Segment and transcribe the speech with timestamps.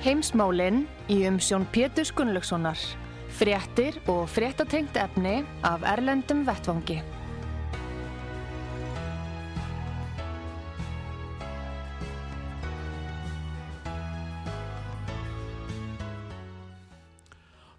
[0.00, 2.80] Heimsmálinn í umsjón Pétur Gunnlaugssonar.
[3.36, 7.02] Fréttir og fréttatengt efni af Erlendum Vettvangi.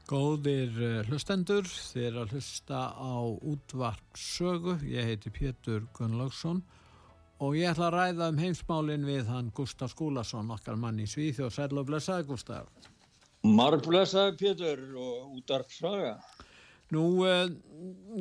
[0.05, 4.77] Góðir eh, hlustendur, þið er að hlusta á útvarp sögu.
[4.85, 6.80] Ég heiti Pétur Gunnlaugsson og
[7.57, 11.49] ég ætla að ræða um heimsmálinn við hann Gustaf Skúlason, okkar mann í Svíþjóð.
[11.55, 12.67] Sæl og blessaði, Gustaf.
[13.41, 16.20] Marg blessaði, Pétur, og útarp saga.
[16.91, 17.48] Nú, uh,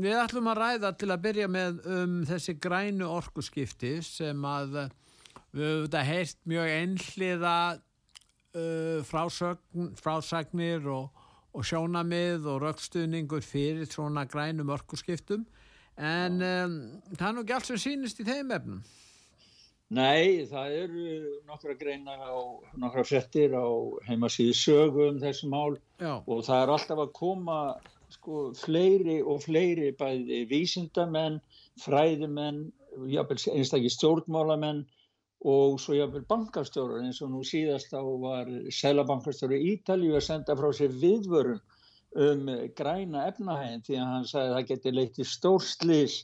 [0.01, 4.91] við ætlum að ræða til að byrja með um þessi grænu orkuskipti sem að uh,
[5.51, 7.57] við höfum þetta heilt mjög einhliða
[8.55, 9.11] uh,
[10.01, 11.11] frásagnir og,
[11.51, 15.45] og sjónamið og raukstuðningur fyrir svona grænum orkuskiptum
[16.01, 16.79] en um,
[17.13, 18.81] það er nú ekki allt sem sínist í þeim efnum.
[19.91, 21.05] Nei, það eru
[21.49, 22.39] nokkra greina á
[22.79, 23.67] nokkra frettir á
[24.07, 26.23] heimasíðu sögu um þessu mál Já.
[26.23, 27.57] og það er alltaf að koma
[28.15, 31.41] sko fleiri og fleiri bæði vísindamenn,
[31.83, 32.63] fræðimenn,
[33.11, 34.85] einstaklega stjórnmálamenn
[35.51, 40.71] og svo jáfnvel bankastjórar eins og nú síðast á var selabankastjóri Ítalju að senda frá
[40.77, 41.63] sér viðvörun
[42.21, 46.17] um græna efnahægin því að hann sagði að það geti leitt í stórslis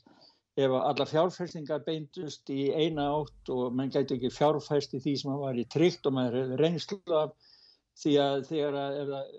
[0.56, 5.36] ef alla fjárfæstingar beintust í eina átt og mann gæti ekki fjárfæst í því sem
[5.42, 7.34] var í tryggt og maður reynslu af
[8.00, 9.34] því að þegar að ef það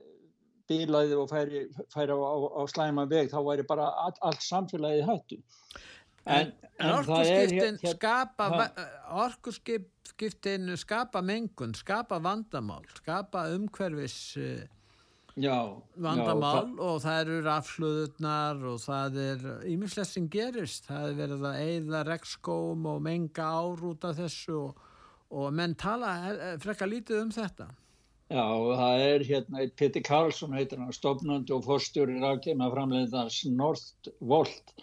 [0.68, 1.64] bílaði og færi,
[1.94, 5.38] færi á, á, á slæma veg þá væri bara all, allt samfélagið hættu.
[6.28, 6.52] En,
[6.84, 8.48] en orkurskiptin hér, skapa
[9.24, 14.18] orkurskiptin skapa mengun, skapa vandamál skapa umhverfis
[15.38, 15.58] já,
[15.96, 20.90] vandamál já, og það eru rafsluðurnar og það er ímislegt sem gerist.
[20.90, 24.86] Það er verið að eigða rekskóm og menga ár út af þessu og,
[25.30, 26.14] og menn tala
[26.64, 27.70] frekka lítið um þetta.
[28.28, 28.44] Já,
[28.82, 34.74] það er hérna Petti Karlsson heitir hann stofnandi og fórstjóri rákema framleiðans Northvolt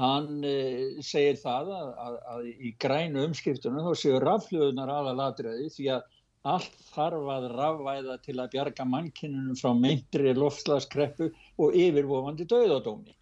[0.00, 5.88] hann eh, segir það að, að, að í grænu umskiptunum þá séu rafluðunar aðalatriði því
[5.96, 6.18] að
[6.48, 11.28] allt þarf að rafvæða til að bjarga mannkinnunum frá meintri loftslagskreppu
[11.60, 13.12] og yfirvofandi döðadómi.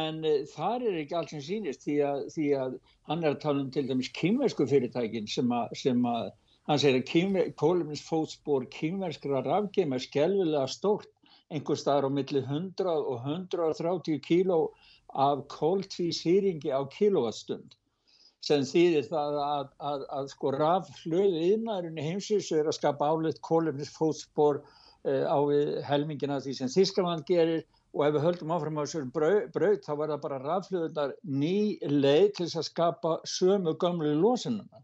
[0.00, 2.76] En e, þar er ekki allt sem sýnist því að, því að
[3.08, 6.30] hann er að tala um til dæmis kýmversku fyrirtækin sem að, sem að
[6.68, 11.10] hann segir að kóluminsfótspor kýmverskra rafgeima er skjálfilega stórt
[11.50, 14.60] einhver staðar á milli 100 og 130 kíló
[15.12, 17.74] af kóltvísýringi á kílóvattstund
[18.42, 23.42] sem þýðir það að, að, að sko rafhlöðu yðnaðurinn í heimsvísu er að skapa áleitt
[23.46, 25.38] kólefnisfótspor uh, á
[25.86, 27.64] helmingina því sem Þískaland gerir.
[27.92, 32.30] Og ef við höldum áfram á þessu braut þá var það bara rafhlöðunar ný leið
[32.38, 34.80] til að skapa sömu gamlu lósununa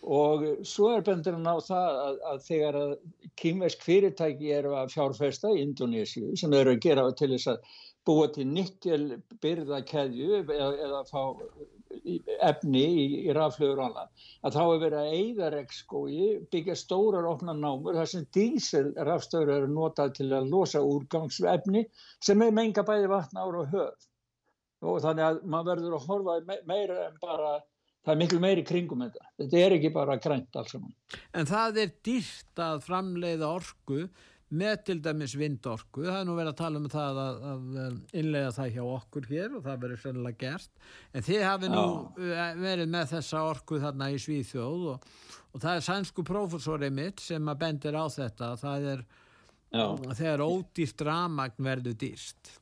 [0.00, 2.92] og svo er bendurinn á það að, að þegar að
[3.40, 7.74] kýmversk fyrirtæki eru að fjárfesta í Indonésiu sem eru að gera til þess að
[8.10, 9.04] búa til nikkel
[9.40, 11.22] byrðakeðju eða, eða fá
[12.46, 17.28] efni í, í raflögur og annað að þá er verið að eigða regnskói byggja stórar
[17.30, 21.84] opna námur þar sem dísel rafstöður eru notað til að losa úrgangsefni
[22.22, 24.06] sem er menga bæði vatn ára og höf.
[24.80, 29.04] Og þannig að maður verður að horfa meira en bara það er miklu meiri kringum
[29.04, 29.30] þetta.
[29.42, 30.94] Þetta er ekki bara grænt alls saman.
[31.36, 34.06] En það er dýrt að framleiða orgu
[34.50, 38.52] með til dæmis vindorku, það er nú verið að tala um það að, að innlega
[38.56, 40.70] það hjá okkur hér og það verið sennilega gert.
[41.14, 41.84] En þið hafi nú
[42.18, 42.46] Já.
[42.58, 45.10] verið með þessa orku þarna í Svíþjóð og,
[45.50, 48.54] og það er sænsku prófessorið mitt sem að bendir á þetta.
[48.64, 49.04] Það er
[49.70, 52.56] þegar ódýrt ramagn verður dýrst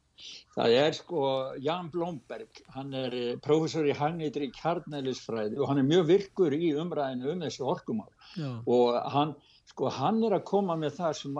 [0.56, 1.20] Það er sko
[1.62, 3.14] Jan Blomberg, hann er
[3.44, 8.10] prófessor í Hagnitri kjarnælisfræði og hann er mjög virkur í umræðinu um þessu orkumál.
[8.34, 8.50] Já.
[8.66, 9.36] og hann
[9.78, 11.36] sko hann er að koma með það sem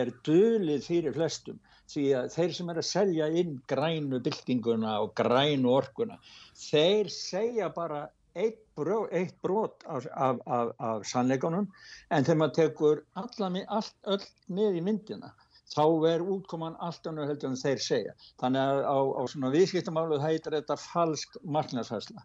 [0.00, 1.56] er dölið fyrir flestum
[1.88, 6.18] því að þeir sem er að selja inn grænu byltinguna og grænu orkuna
[6.60, 8.02] þeir segja bara
[8.36, 11.64] eitt, bró, eitt brot af, af, af, af sannleikunum
[12.12, 15.32] en þegar maður tekur allt öll með í myndina
[15.72, 18.14] þá verður útkoman allt annað heldur en þeir segja.
[18.40, 22.24] Þannig að á, á svona viðskiptamálu heitir þetta falsk marknarsværsla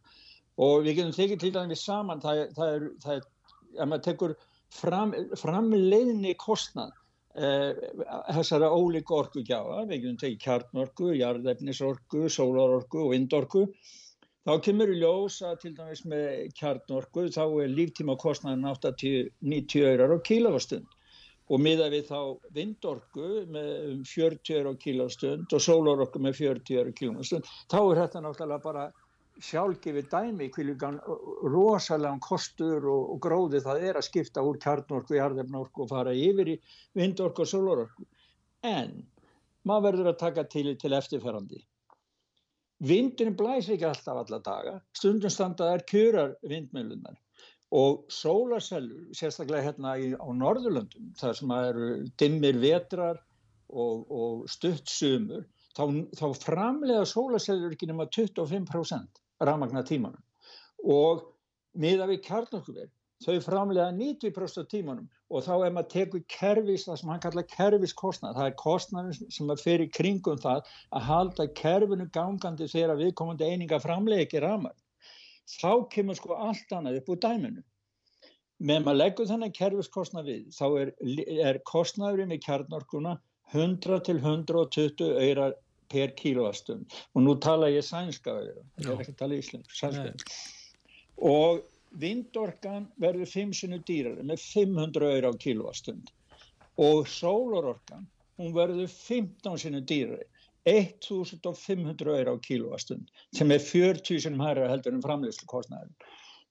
[0.64, 3.30] og við getum tekið til dæmis saman, það er, það er, það er
[3.74, 4.36] ef maður tekur
[4.74, 6.94] fram, framleiðni kostnað
[7.36, 7.74] eh,
[8.34, 13.68] þessara ólíku orkugjáða, við getum tekið kjarnorku, jarðefnisorku, sólarorku og vindorku
[14.44, 20.12] Þá kemur í ljós að til dæmis með kjarnorku þá er líftíma kostnæðin 80-90 eurar
[20.12, 20.98] á kílófastund
[21.48, 22.20] og miða við þá
[22.58, 27.48] vindorku með 40 um eurar á kílófastund og sólarorku með 40 eurar á kílófastund.
[27.72, 28.86] Þá er þetta náttúrulega bara
[29.44, 31.00] sjálfgefið dæmi kvílugan
[31.52, 36.54] rosalega kostur og, og gróði það er að skipta úr kjarnorku, jarðefnorku og fara yfir
[36.54, 36.60] í
[36.98, 38.08] vindorku og sólarorku.
[38.64, 39.02] En
[39.68, 41.60] maður verður að taka til til eftirferandi.
[42.84, 47.20] Vindurinn blæs ekki alltaf alla daga, stundum standaðar kjörar vindmjölunar
[47.74, 51.88] og sólarsellur, sérstaklega hérna í, á Norðurlöndum, þar sem eru
[52.22, 53.18] dimmir vetrar
[53.74, 55.88] og, og stutt sumur, þá,
[56.20, 60.22] þá framlega sólarsellur ekki nema 25% rafmagna tímanum
[60.84, 61.24] og
[61.80, 62.92] miða við kjarnokkuverð
[63.24, 68.38] þau framlega 90% tímanum og þá er maður teguð kervis, það sem hann kallar kerviskostnað,
[68.38, 73.80] það er kostnað sem að fyrir kringum það að halda kerfinu gangandi þegar viðkomandi eininga
[73.84, 74.76] framlega ekki ramar.
[75.60, 77.64] Þá kemur sko allt annað upp úr dæminu.
[78.64, 80.94] Með maður leggur þannig kerviskostnað við, þá er,
[81.50, 83.18] er kostnaðurinn í kjarnorkuna
[83.54, 85.58] 100 til 120 öyrar
[85.94, 90.34] per kílóastund og nú tala ég sænska ég er ekki að tala íslensk.
[91.22, 91.62] Og
[92.02, 96.10] vindorkan verður 5 sinu dýrari með 500 öyra á kilowastund
[96.82, 98.08] og sólarorkan
[98.42, 100.26] hún verður 15 sinu dýrari
[100.70, 105.94] 1500 öyra á kilowastund sem er 40 sinum hæra heldur en framleyslu kostnæðin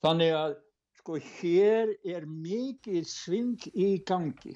[0.05, 0.55] þannig að
[1.01, 4.55] sko hér er mikið sving í gangi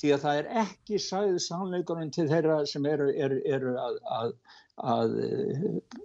[0.00, 4.36] því að það er ekki sæðið sannleikurinn til þeirra sem eru, eru, eru að, að,
[4.92, 5.16] að,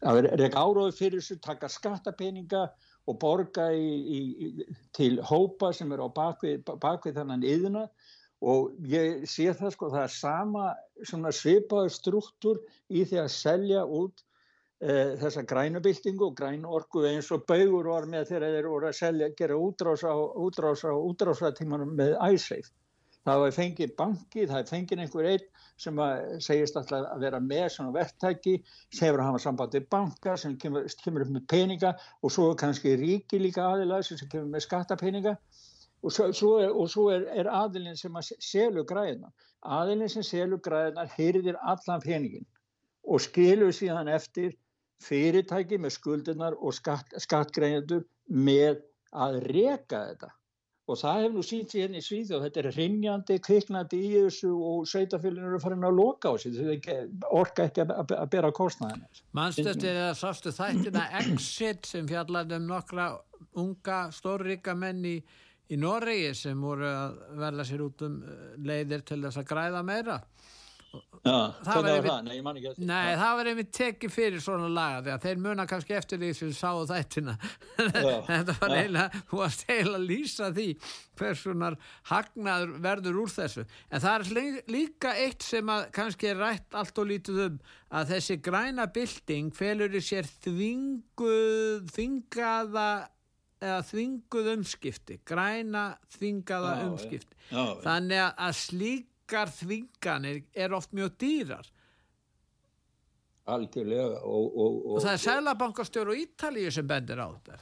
[0.10, 2.66] að reyka áráðu fyrir þessu, taka skattapeninga
[3.10, 7.88] og borga í, í, til hópa sem eru á bakvið, bakvið þannan yðuna
[8.44, 10.14] og ég sé það sko það er
[11.08, 12.62] sama svipaður struktúr
[12.92, 14.24] í því að selja út
[14.84, 19.30] e, þessa grænubildingu og grænorku eins og baugur var með þegar þeir voru að selja,
[19.38, 22.72] gera útrás á útrásatímanum með iSafe
[23.28, 25.46] það var fengið banki, það er fengið einhver einn
[25.84, 26.02] sem
[26.44, 28.58] segist alltaf að vera með svona verktæki,
[28.94, 32.98] sefur að hafa samband við banka sem kemur, kemur upp með peninga og svo kannski
[33.00, 35.38] ríki líka aðilag sem kemur með skattapeninga.
[36.04, 39.32] Og svo, svo er, og svo er, er aðilin sem að selur græðina
[39.64, 42.46] aðilin sem selur græðina hyrðir allan peningin
[43.04, 44.54] og skilur síðan eftir
[45.04, 50.32] fyrirtæki með skuldunar og skatt, skattgræðendur með að reka þetta
[50.84, 54.10] og það hefur nú sínt sér hérna í Svíð og þetta er rinjandi, kviknandi í
[54.26, 58.32] þessu og sveitafélaginu eru farin að loka á sig þau orka ekki að, að, að
[58.34, 63.08] bera kostnaðina Mannstöldið er að sástu þættina Exit sem fjallaði um nokkra
[63.64, 65.16] unga stórrika menn í,
[65.72, 69.86] í Noregi sem voru að verða sér út um eh, leiðir til þess að græða
[69.88, 70.20] meira
[71.24, 72.18] Já, það var það?
[72.26, 72.86] Nei, ég man ekki eftir.
[72.90, 76.50] Nei, það var einmitt tekið fyrir svona laga að þeir muna kannski eftir því sem
[76.58, 77.36] sáu þættina.
[78.28, 80.66] Þetta var eiginlega, þú varst eiginlega að lýsa því
[81.22, 81.78] hversunar
[82.12, 83.64] hagnaður verður úr þessu.
[83.88, 87.58] En það er líka eitt sem að kannski er rætt allt og lítið um
[87.94, 92.90] að þessi græna bilding felur í sér þvinguð, þvingaða
[93.64, 97.42] eða þvinguð umskipti, græna þvingaða já, umskipti.
[97.48, 101.68] Já, já, Þannig að slík slíkar þvinganir er oft mjög dýrar.
[103.46, 107.58] Algjörlega og, og, og, og það er sælabankastjóru Ítalíu sem bendir á þetta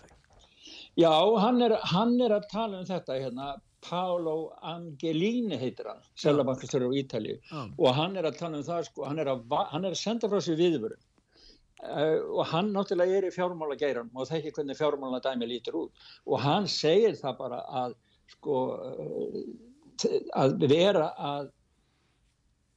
[0.96, 3.56] já, hann er, hann er að tala um þetta hérna.
[3.82, 7.40] Paolo Angelini heitir hann sælabankastjóru Ítalíu.
[7.50, 7.74] Já.
[7.78, 9.42] og hann er að tala um það sko, hann er að,
[9.72, 11.00] hann er að senda frá sér viðvöru
[11.82, 15.80] uh, og hann náttúrulega er í fjármála geirum og það ekki hvernig fjármála dæmi lítur
[15.82, 16.06] út.
[16.30, 17.98] Og hann segir það bara að
[18.36, 19.42] sko uh,
[20.38, 21.50] að vera að,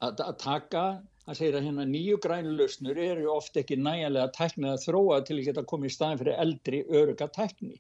[0.05, 0.85] að, að taka
[1.25, 5.47] hann segir að hérna nýju grænlausnur eru ofte ekki næjanlega tæknið að þróa til að
[5.49, 7.79] geta komið í staðin fyrir eldri öruga tækni.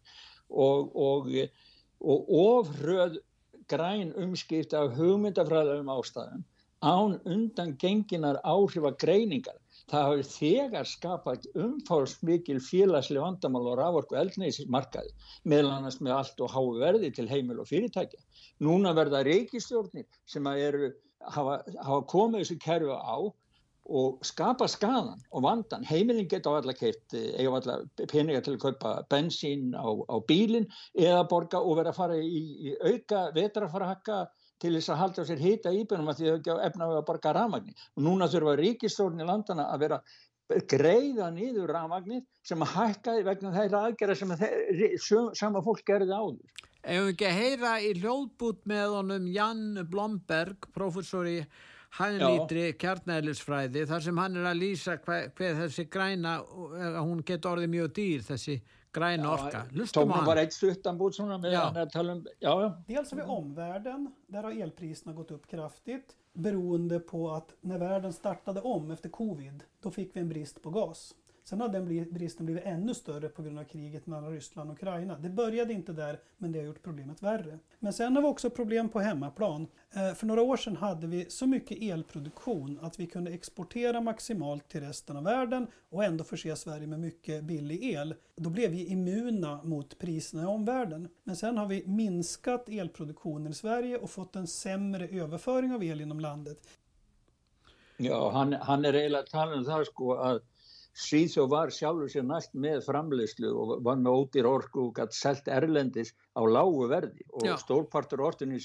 [0.48, 1.28] Og, og,
[2.00, 3.18] og ofröð
[3.68, 6.44] græn umskipt af hugmyndafræðum ástæðum
[6.84, 9.56] án undan genginar áhrifa greiningar
[9.92, 15.12] það hafi þegar skapað umfáðsmikil félagslega vandamál og raforku eldneismarkaði
[15.50, 18.20] meðal annars með allt og hái verði til heimil og fyrirtækja.
[18.64, 20.92] Núna verða reykistjórnir sem eru,
[21.36, 23.18] hafa, hafa komið þessu kerfi á
[23.84, 25.84] og skapa skadan og vandan.
[25.84, 27.76] Heimilin geta á alla keitt, eiga á alla
[28.08, 30.64] peninga til að kaupa bensín á, á bílin
[30.96, 34.22] eða borga og vera að fara í, í auka vetrafara hakka
[34.62, 37.34] til þess að halda sér hýta íbjörnum að því þau ekki efna við að borga
[37.34, 40.00] rafmagni og núna þurfa ríkistórn í landana að vera
[40.68, 44.96] greiða nýður rafmagnir sem að hækkaði vegna þeirra aðgerða sem að þeir,
[45.38, 46.64] sama fólk gerði áður.
[46.84, 51.38] Ef við ekki að heyra í hljóðbút með honum Jan Blomberg, professor í
[51.96, 56.34] hænlítri kjarnæðlisfræði, þar sem hann er að lýsa hvað, hvað þessi græna,
[56.98, 58.58] hún getur orðið mjög dýr þessi
[59.72, 60.26] Lustum á hann.
[60.26, 61.72] var ett stuttanbord sådana med ja.
[61.74, 62.82] när tala om, ja, ja.
[62.86, 68.12] Dels har vi omvärlden, där har elpriserna gått upp kraftigt beroende på att när världen
[68.12, 71.14] startade om efter covid, då fick vi en brist på gas.
[71.44, 75.18] Sen har den bristen blivit ännu större på grund av kriget mellan Ryssland och Ukraina.
[75.18, 77.58] Det började inte där, men det har gjort problemet värre.
[77.78, 79.66] Men sen har vi också problem på hemmaplan.
[79.94, 84.68] Eh, för några år sedan hade vi så mycket elproduktion att vi kunde exportera maximalt
[84.68, 88.14] till resten av världen och ändå förse Sverige med mycket billig el.
[88.36, 91.08] Då blev vi immuna mot priserna i omvärlden.
[91.24, 96.00] Men sen har vi minskat elproduktionen i Sverige och fått en sämre överföring av el
[96.00, 96.58] inom landet.
[97.96, 100.40] Ja, han, han er eiginlega að tala
[100.94, 105.48] Svíþjóð var sjálfur sér næst með framleyslu og var með ódýr orku og gætt selt
[105.50, 107.54] erlendis á lágu verði og Já.
[107.58, 108.60] stórpartur orkunni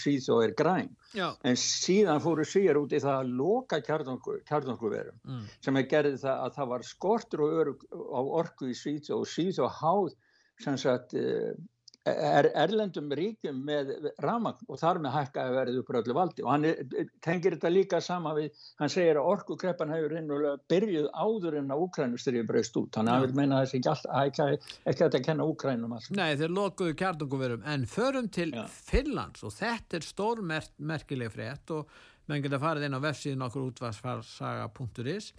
[0.00, 0.88] Svíþjóð er græn.
[1.12, 1.28] Já.
[1.44, 5.44] En síðan fóru svíjar út í það að loka kjarnankuverum mm.
[5.60, 7.44] sem er gerðið það að það var skortur
[7.92, 10.16] á orku í Svíþjóð og Svíþjóð háð
[10.62, 11.52] sem sagt uh,
[12.08, 13.90] er erlendum ríkjum með
[14.22, 16.42] ramagn og þar með hækkaði verið upp öllu valdi.
[16.42, 16.80] Og hann er,
[17.22, 21.84] tengir þetta líka sama við, hann segir að orkukreppan hefur hinnulega byrjuð áður en að
[21.86, 25.22] Úkrænustrið breyst út, þannig að hann vil meina þessi ekki alltaf, ekki, ekki að þetta
[25.28, 26.10] kenna Úkrænum alls.
[26.18, 28.64] Nei, þeir lokuðu kjartunguverum en förum til Já.
[28.90, 31.96] Finnlands og þetta er stórmerkileg frétt og
[32.30, 35.32] menn geta farið inn á vefsíðin okkur útvarsfarsaga.is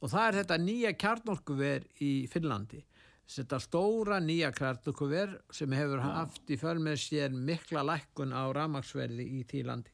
[0.00, 2.84] og það er þetta nýja kjarnorkuver í Finnlandi
[3.26, 9.90] þetta stóra nýja kvartukuver sem hefur haft í sér mikla lækkun á ramagsverði í Tílandi.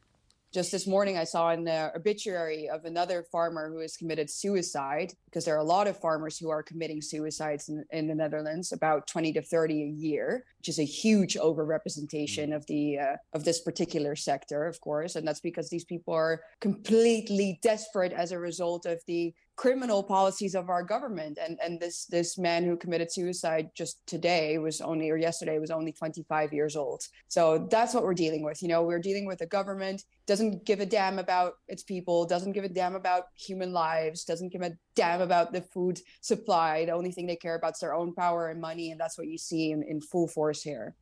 [0.52, 5.14] Just this morning, I saw an uh, obituary of another farmer who has committed suicide
[5.24, 8.70] because there are a lot of farmers who are committing suicides in, in the Netherlands,
[8.70, 12.56] about 20 to 30 a year, which is a huge overrepresentation mm.
[12.56, 16.42] of the uh, of this particular sector, of course, and that's because these people are
[16.60, 21.38] completely desperate as a result of the criminal policies of our government.
[21.40, 25.70] And and this this man who committed suicide just today was only or yesterday was
[25.70, 27.02] only 25 years old.
[27.28, 30.80] So that's what we're dealing with you know we're dealing with a government doesn't give
[30.80, 34.72] a damn about its people doesn't give a damn about human lives doesn't give a
[34.94, 36.84] damn about the food supply.
[36.84, 39.28] The only thing they care about is their own power and money and that's what
[39.28, 40.94] you see in, in full force here.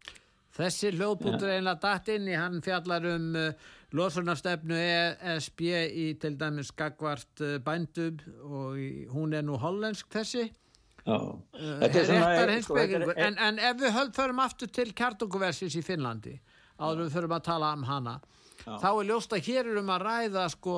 [0.50, 1.61] Þessi hljóðbútur yeah.
[1.61, 3.52] einlega dætt inn í hann fjallar um uh,
[3.97, 10.49] losunarstefnu ESB í til dæmis Gagvart uh, bændum og í, hún er nú hollensk þessi.
[11.06, 11.40] Uh,
[11.82, 13.14] réttar hinsbyggingur.
[13.16, 16.37] En, en ef við höld förum aftur til Kjartunguversis í Finnlandi,
[16.78, 18.18] áður við förum að tala um hana,
[18.66, 18.76] oh.
[18.82, 20.76] þá er ljóst að hér erum að ræða sko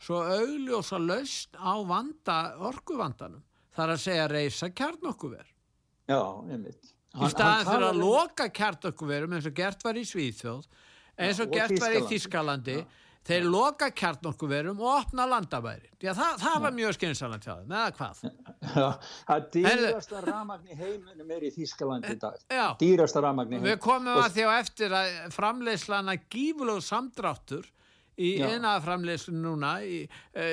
[0.00, 2.38] svo augljósa laust á vanda
[2.70, 3.42] orkuvandanum.
[3.74, 5.44] Það er að segja reysa kjarnokkuver.
[6.10, 10.66] Já, einmitt í staðan fyrir að loka kjartökkuverum eins og gert var í Svíþjóð
[11.20, 12.76] eins og gert var í Þískalandi
[13.26, 18.22] þeir loka kjartökkuverum og opna landabæri það, það var mjög skynsalant hjá þeim, eða hvað?
[19.28, 22.40] Það dýrasta ramagn í heiminum er í Þískalandi í dag.
[22.60, 23.68] Já, dýrasta ramagn í heiminum.
[23.70, 27.68] Við komum að því á eftir að framleiðslana gífulegu samdráttur
[28.20, 30.48] í einaða framleiðslu núna í, e,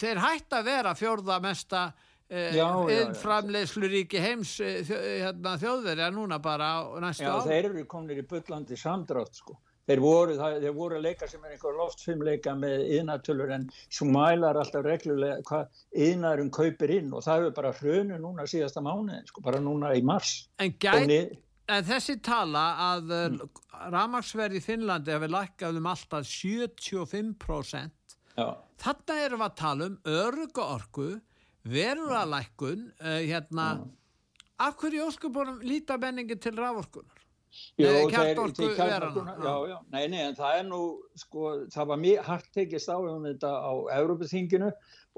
[0.00, 1.86] þeir hætt að vera fjórða mesta
[2.26, 4.80] innframlegsluríki heims eh,
[5.22, 9.54] hérna, þjóðverja núna bara næstu á þeir eru komin í byllandi samdrátt sko
[9.86, 14.58] Þeir voru, það, þeir voru leika sem er einhver loftfimleika með yðnatölur en svo mælar
[14.58, 19.44] alltaf reglulega hvað yðnarum kaupir inn og það hefur bara hrönu núna síðasta mánu, sko,
[19.46, 20.48] bara núna í mars.
[20.58, 21.36] En, gæt,
[21.70, 23.38] en þessi tala að mm.
[23.94, 28.18] ramagsverði í Finnlandi hefur lækkað um alltaf 75%.
[28.36, 28.48] Já.
[28.82, 31.10] Þarna erum við að tala um örgu orgu
[31.66, 33.86] veruralækkun uh, eh, hérna já.
[34.66, 37.15] af hverju óskupunum líta menningi til rávorkunar Jó,
[37.76, 40.82] kjartorku verana já, já, nei, nei, en það er nú
[41.18, 44.70] sko, það var mjög hardt tekist á um þetta á Európuþinginu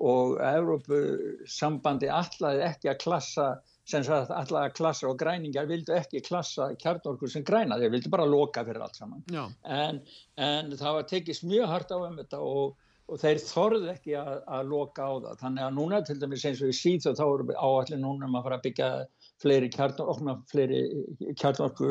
[0.09, 3.49] og Európusambandi allaði ekki að klassa
[3.89, 8.13] sem sagt allaði að klassa og græningar vildu ekki klassa kjartorku sem græna, þeir vildu
[8.13, 9.25] bara loka fyrir allt saman.
[9.65, 10.03] En,
[10.37, 12.77] en það var tekist mjög hardt á um þetta og
[13.09, 15.37] og þeir þorðu ekki að, að loka á það.
[15.43, 18.45] Þannig að núna til dæmis eins og í síð þá eru áallir núna um að
[18.47, 18.89] fara að byggja
[19.43, 19.71] fleiri
[21.39, 21.91] kjarnorku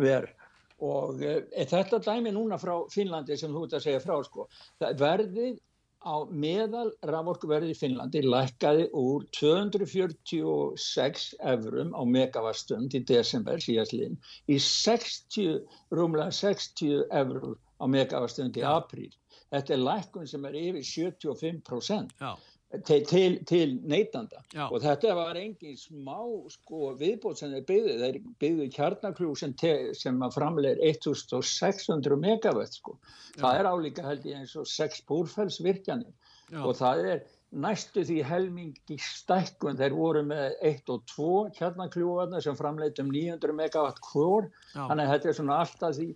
[0.00, 0.36] verð.
[0.80, 1.34] Og e,
[1.68, 4.46] þetta dæmi núna frá Finnlandi sem þú ert að segja frá sko,
[4.80, 5.58] verðið
[6.00, 14.16] á meðal raforkuverði í Finnlandi lækkaði úr 246 eurum á megavastund í desember síðastliðin
[14.48, 15.60] í 60,
[15.92, 19.12] rúmlega 60 eurur á megavastund í apríl.
[19.52, 22.16] Þetta er lækkun sem er yfir 75%.
[22.16, 22.32] Já.
[22.70, 24.68] Til, til, til neytanda Já.
[24.68, 26.20] og þetta var engin smá
[26.52, 29.54] sko, viðbót sem þeir byggðu þeir byggðu kjarnakrjú sem,
[29.98, 32.94] sem framleir 1600 megawatt sko.
[33.40, 36.14] það er álíka held ég eins og 6 búrfellsvirkjanir
[36.54, 36.62] Já.
[36.62, 42.54] og það er næstu því helmingi stækkun þeir voru með 1 og 2 kjarnakrjúvarna sem
[42.54, 44.84] framleitum 900 megawatt hvor Já.
[44.84, 46.12] þannig að þetta er svona alltaf því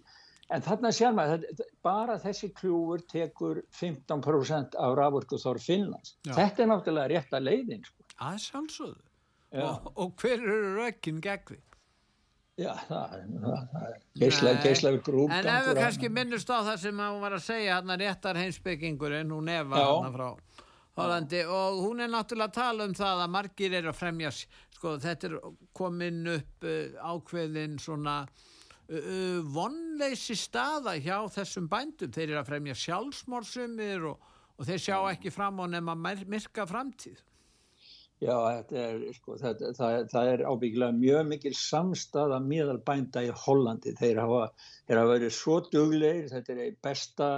[0.52, 1.44] en þarna sér maður,
[1.84, 6.16] bara þessi kljúfur tekur 15% af raforku þór Finnlands.
[6.26, 6.34] Já.
[6.36, 7.84] Þetta er náttúrulega rétta leiðin.
[7.84, 8.08] Sko.
[8.22, 9.00] að sjálfsögðu
[9.54, 9.68] Já.
[9.68, 11.60] og, og hver eru rökin gegn því?
[12.54, 13.30] Já, það er,
[14.22, 15.40] er geisla grúpgangur.
[15.40, 19.32] En ef við kannski minnust á það sem hún var að segja hann réttar heimsbyggingurinn,
[19.34, 19.64] hún Já.
[19.66, 20.28] hann frá
[20.94, 24.92] Hollandi og hún er náttúrulega að tala um það að margir eru að fremja sko
[25.02, 25.36] þetta er
[25.74, 28.20] komin upp uh, ákveðin svona
[28.88, 34.82] uh, uh, vonleysi staða hjá þessum bændum, þeir eru að fremja sjálfsmórsumir og, og þeir
[34.86, 37.22] sjá ekki fram á nema myr- myrka framtíð.
[38.22, 38.36] Já,
[38.70, 43.92] er, sko, þetta, það, það er ábyggilega mjög mikil samstaða meðal bænda í Hollandi.
[43.98, 44.44] Þeir hafa,
[44.88, 47.30] hafa verið svo duglegir, þetta er besta,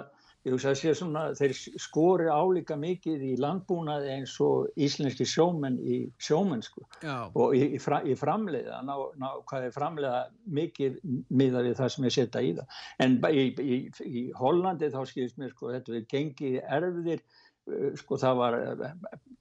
[0.47, 5.81] ég hugsa að sé svona, þeir skori álíka mikið í landbúnaði eins og íslenski sjómenn
[5.83, 10.21] í sjómennsku og í, í, fra, í framleiða, ná, ná, hvað er framleiða
[10.59, 11.01] mikið
[11.35, 12.79] miða við það sem ég setja í það.
[13.03, 17.27] En í, í, Hollandi þá skilst mér, sko, þetta við gengið erfðir,
[17.67, 18.59] uh, sko það var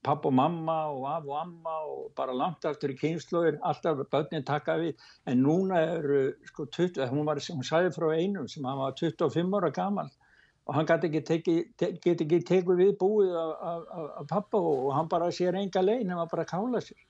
[0.06, 4.46] papp og mamma og af og amma og bara langt aftur í kynnslóðir, alltaf börnin
[4.46, 4.98] taka við,
[5.30, 9.60] en núna eru sko 20, hún var, hún sagði frá einum sem hann var 25
[9.62, 10.10] ára gamal
[10.66, 14.30] og hann gæti ekki tekið, te, get ekki tekið við búið af, af, af, af
[14.32, 17.04] pappa og hann bara sér enga leið nema bara að kála sér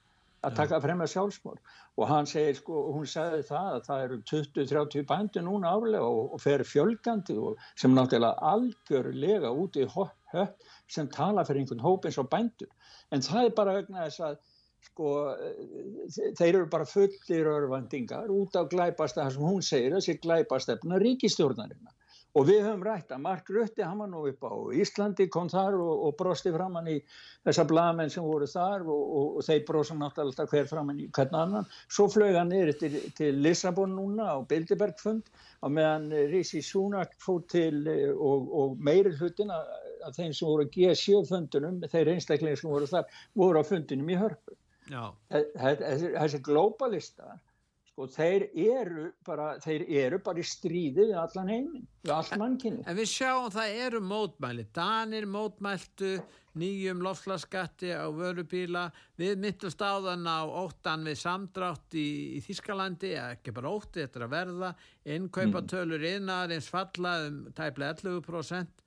[0.45, 1.61] að taka fremja sjálfsmór
[1.95, 6.35] og hann segir sko, hún sagði það að það eru 20-30 bændur núna árlega og,
[6.35, 12.05] og fer fjölgandi og sem náttúrulega algjörlega út í höpp sem tala fyrir einhvern hóp
[12.05, 12.69] eins og bændur.
[13.15, 14.37] En það er bara vegna þess að
[14.85, 15.11] sko,
[16.37, 21.95] þeir eru bara fullir örvandingar út af glæpast það sem hún segir, þessi glæpastefna ríkistjórnarinnar
[22.35, 25.77] og við höfum rætt að Mark Rutte, hann var nú upp á Íslandi, kom þar
[25.79, 26.97] og, og brosti framann í
[27.47, 31.39] þessa blamenn sem voru þar og, og, og þeir brosa náttúrulega hver framann í hvern
[31.39, 31.69] annan.
[31.87, 35.31] Svo flög hann niður til, til Lissabon núna á Bilderbergfund
[35.63, 39.71] og meðan Rishi Sunak fór til eh, og, og meiri hlutin af,
[40.03, 43.07] af þeim sem voru G7-fundunum, þeir einstaklega sem voru þar,
[43.39, 44.59] voru á fundunum í hörpu.
[44.91, 47.39] Þessi, globalistar,
[47.95, 52.83] sko, þeir eru bara, þeir eru bara í stríði við allan heiminn, við allt mannkynni.
[52.85, 54.65] En við sjáum það eru mótmæli.
[54.75, 56.17] Danir mótmæltu
[56.59, 58.89] nýjum lofslaskatti á vörubíla.
[59.19, 64.19] Við myndust á þann á óttan við samdrátt í, í Þískalandi, ekki bara ótti þetta
[64.19, 64.71] er að verða.
[65.15, 68.83] Innkaupa tölur innar eins falla um tæplega 11%.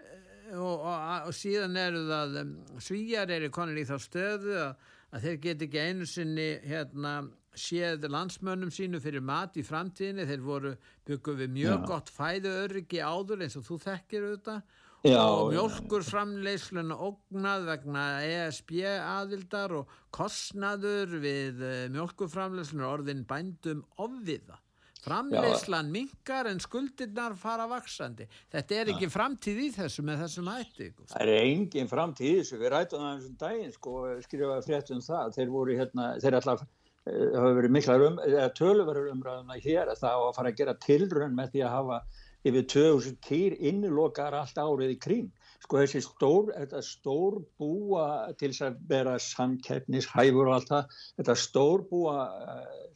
[0.00, 2.48] Eh, Og, og, og síðan eru það um,
[2.82, 7.12] svíjar eru konir í þá stöðu að, að þeir get ekki einu sinni hérna,
[7.60, 10.26] séð landsmönnum sínu fyrir mat í framtíðinni.
[10.28, 10.76] Þeir voru
[11.08, 11.88] byggum við mjög Já.
[11.92, 14.78] gott fæðuöryggi áður eins og þú þekkir auðvitað.
[15.00, 21.62] Já, og mjölkur framleiðslun ógnað vegna ESB aðildar og kostnaður við
[21.94, 24.58] mjölkur framleiðslun orðin bændum ofviða.
[25.00, 30.90] Framleiðslan minkar en skuldirnar fara vaksandi þetta er ekki framtíð í þessu með þessum hætti.
[31.14, 33.94] Það er engin framtíð í þessu, við rætum það eins og daginn sko,
[34.26, 36.66] skrifaði frétt um það, þeir voru hérna, þeir alltaf
[37.10, 40.58] eh, hafa verið miklar um, eða töluverður umræðuna hér að það á að fara að
[40.62, 42.00] gera tilrönn með því að hafa
[42.48, 45.28] yfir 2000 kýr innilokar allt árið í kring.
[45.60, 48.04] Sko þessi stór, þetta stór búa
[48.40, 52.14] til þess að vera samkeppnishæfur og allt það, þetta stór búa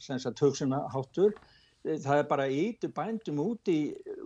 [0.01, 1.35] sem sagt hugsunaháttur,
[1.85, 3.77] það er bara íti bændum úti,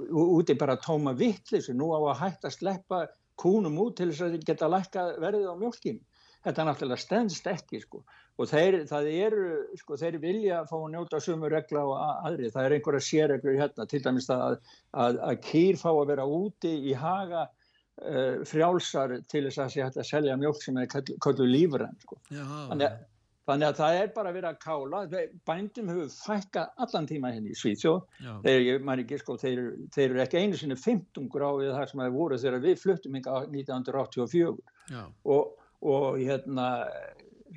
[0.07, 3.01] úti bara tóma vittlis nú á að hætta að sleppa
[3.39, 6.01] kúnum út til þess að geta lækka verðið á mjölkinu.
[6.39, 8.05] Þetta náttúrulega stendst ekki sko
[8.39, 9.45] og þeir, það eru,
[9.81, 11.97] sko, þeir vilja fá að njóta sumu regla og
[12.29, 12.51] aðri.
[12.53, 14.57] Það er einhverja sérreglur hérna, til dæmis það að,
[15.05, 19.83] að, að kýr fá að vera úti í haga uh, frjálsar til þess að sé
[19.83, 22.19] hægt að selja mjölk sem er köllu lífræn sko.
[22.31, 23.05] Já, Þannig að,
[23.51, 25.03] þannig að það er bara að vera að kála.
[25.49, 28.01] Bændum hefur fækkað allan tíma henni í Svíðsjóð.
[28.23, 29.63] já, Þeir, ég man ekki, sko, þeir,
[29.95, 33.39] þeir eru ekki einu sinni 15 gráðið þar sem það voru þegar við fluttum hinga
[33.51, 34.53] 1984
[34.95, 36.69] já, og, og hérna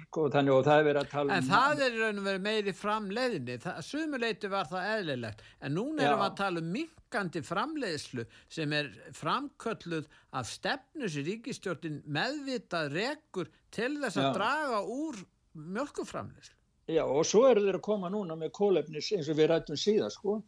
[0.07, 2.27] sko, þannig og það er verið að tala En um það er í raun og
[2.29, 7.43] verið meiri framleiðinni, sumuleiti var það eðlilegt, en núna erum við að tala um minkandi
[7.47, 8.25] framleiðslu
[8.57, 10.09] sem er framkölluð
[10.41, 14.33] af stefnu sem ríkistjórnin meðvitað rekur til þess að Já.
[14.39, 16.59] draga úr mjölkuframleiðslu.
[16.91, 20.11] Já, og svo eru þeir að koma núna með kólefnis eins og við rættum síðan,
[20.13, 20.41] sko.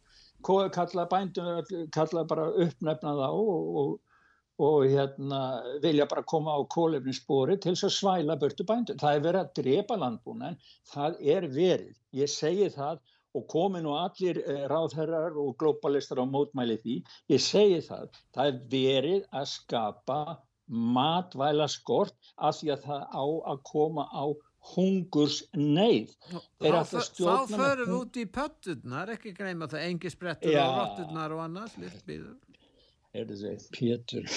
[0.45, 1.61] Kalla bændum,
[1.95, 3.93] kalla bara uppnefna þá og, og,
[4.61, 5.41] og hérna
[5.83, 8.99] vilja bara koma á kólefnisspori til þess að svæla burtu bændum.
[9.01, 10.57] Það er verið að drepa landbúnan,
[10.93, 11.99] það er verið.
[12.15, 13.01] Ég segi það
[13.35, 16.97] og komi nú allir eh, ráðherrar og globalistar á mótmæli því.
[17.35, 20.19] Ég segi það, það er verið að skapa
[20.65, 24.25] matvæla skort af því að það á að koma á
[24.73, 26.15] hungurs neyð.
[26.57, 26.81] Þá,
[27.51, 31.75] förum við út í pötturnar, ekki gleyma það, engi sprettur og rotturnar og annars,
[33.19, 34.27] er þið Pétur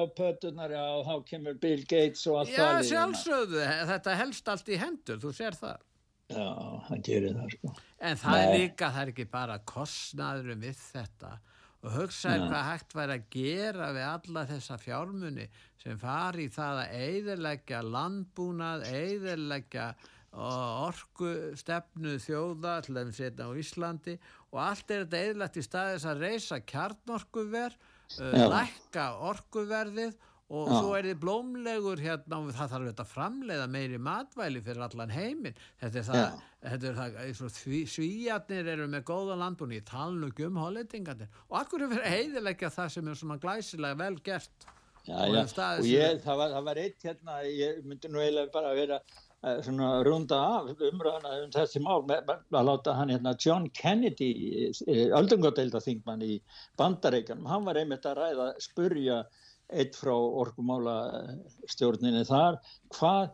[0.00, 2.90] og pötunar já, þá kemur Bill Gates og allt Já, það liðina.
[2.92, 5.82] sjálfsögðu, þetta helst allt í hendur, þú sér það.
[6.32, 6.46] já,
[6.88, 7.74] hann gerir það sko
[8.04, 8.54] En það er Nei.
[8.62, 11.34] líka, það er ekki bara kostnaðurum við þetta
[11.84, 12.48] og hugsaði Nei.
[12.48, 15.46] hvað hægt væri að gera við alla þessa fjármuni
[15.84, 19.90] sem fari í það að eiðileggja landbúnað, eiðileggja
[20.34, 21.28] orku
[21.60, 24.16] stefnu þjóða til þeim setja á Íslandi
[24.54, 27.74] og allt er þetta eiðilegt í staðis að reysa kjarnorkuver,
[28.20, 30.14] uh, lækka orkuverðið
[30.54, 30.74] og Já.
[30.76, 35.14] svo er þið blómlegur hérna og það þarf þetta að framleiða meiri matvæli fyrir allan
[35.14, 35.56] heiminn.
[35.80, 40.60] Þetta er það, þetta er það því, svíjarnir eru með góða landbúni nú ekki um
[40.60, 41.32] hollendingarnir.
[41.48, 44.68] Og akkur er verið að heiðilegja það sem er svona glæsilega vel gert?
[45.04, 45.40] Já, já.
[45.44, 49.23] og ég, það var, það var eitt hérna ég myndi nú eiginlega bara vera uh,
[49.64, 54.30] svona runda af umræðana um þessi mál með, að láta hann hérna John Kennedy
[55.18, 56.38] öldungadeilda þingmann í
[56.80, 59.22] bandareikanum, hann var einmitt að ræða spurja
[59.72, 60.96] eitt frá orkumála
[61.70, 62.60] stjórninni þar
[62.96, 63.32] hvað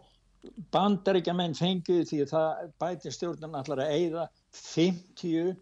[0.72, 4.24] bandaríkjamenn fenguð því að það bæti stjórnin allar að eyða
[4.56, 5.54] 50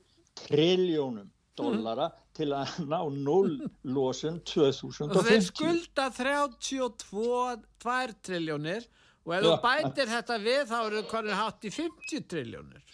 [0.45, 2.07] triljónum dollara
[2.37, 7.57] til að ná null losun og þeir 2050 skulda 32
[8.29, 8.83] triljónir
[9.29, 12.85] og ef þú bætir þetta við þá eru konur hátt í 50 triljónir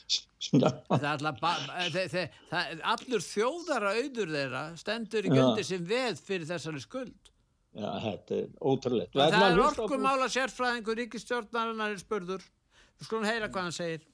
[0.44, 5.38] það er það, allur þjóðara auður þeirra stendur Já.
[5.44, 7.30] undir sem veð fyrir þessari skuld
[7.74, 9.16] Já, þetta er ótrúlegt.
[9.18, 12.44] En það er orkumála sérfræðingur ríkistjórnarinnar er spurður.
[12.94, 14.04] Þú skulum heyra hvað hann segir.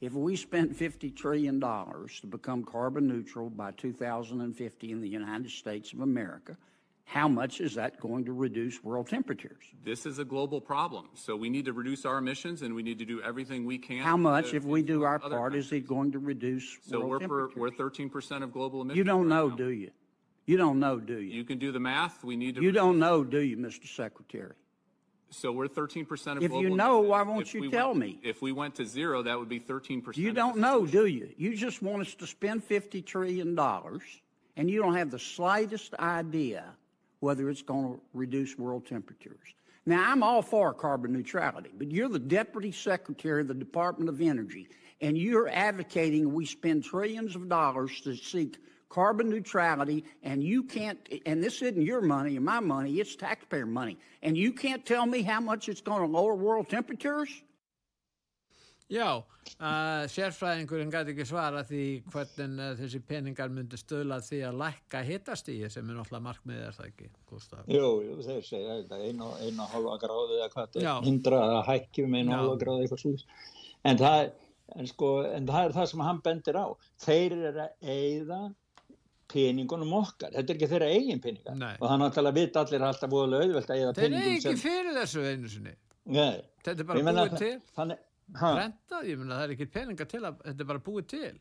[0.00, 5.92] If we spent $50 trillion to become carbon neutral by 2050 in the United States
[5.92, 6.56] of America,
[7.04, 9.62] how much is that going to reduce world temperatures?
[9.84, 12.98] This is a global problem, so we need to reduce our emissions and we need
[12.98, 13.98] to do everything we can.
[13.98, 17.10] How much, to if we do our part, is it going to reduce So world
[17.10, 17.56] we're temperatures?
[17.56, 18.98] we're 13% of global emissions.
[18.98, 19.56] You don't right know, now.
[19.56, 19.90] do you?
[20.46, 21.32] You don't know, do you?
[21.32, 22.24] You can do the math.
[22.24, 22.62] We need to.
[22.62, 23.86] You don't know, do you, Mr.
[23.86, 24.52] Secretary?
[25.30, 28.20] So we're 13% of If global you know, why won't you we tell went- me?
[28.22, 30.16] If we went to zero, that would be 13%.
[30.16, 31.30] You don't know, do you?
[31.36, 33.58] You just want us to spend $50 trillion
[34.56, 36.64] and you don't have the slightest idea
[37.24, 39.40] whether it's going to reduce world temperatures.
[39.86, 44.20] Now, I'm all for carbon neutrality, but you're the Deputy Secretary of the Department of
[44.20, 44.68] Energy,
[45.00, 48.58] and you're advocating we spend trillions of dollars to seek
[48.90, 53.66] carbon neutrality, and you can't, and this isn't your money or my money, it's taxpayer
[53.66, 57.30] money, and you can't tell me how much it's going to lower world temperatures?
[58.92, 64.40] Já, uh, sérfræðingurinn gæti ekki svara því hvernig uh, þessi peningar myndi stöðla að því
[64.44, 67.62] að lækka hitastíi sem er náttúrulega markmiðið er það ekki, Gustaf.
[67.72, 72.04] Jú, jú, þeir segja einu, og hálfa gráði eða hvað þetta er, hindra að hækki
[72.04, 73.26] um einu og hálfa gráði eitthvað slús.
[73.88, 74.28] En það,
[74.76, 76.66] en, sko, en það er það sem hann bendir á.
[77.08, 78.40] Þeir eru að eyða
[79.32, 80.32] peningunum okkar.
[80.34, 81.56] Þetta er ekki þeirra eigin peningar.
[81.56, 81.74] Nei.
[81.78, 84.60] Og það er náttúrulega vita allir alltaf voðalega auðvelt að eyða Þeir eru peningum ekki
[84.60, 85.78] fyrir þessu einu sinni.
[86.04, 86.42] Nei.
[86.64, 87.54] Þetta er bara búið til.
[87.78, 88.02] Þannig,
[88.40, 91.34] ha, Rentað, ég meina það er ekki peningar til að, þetta er bara búið til.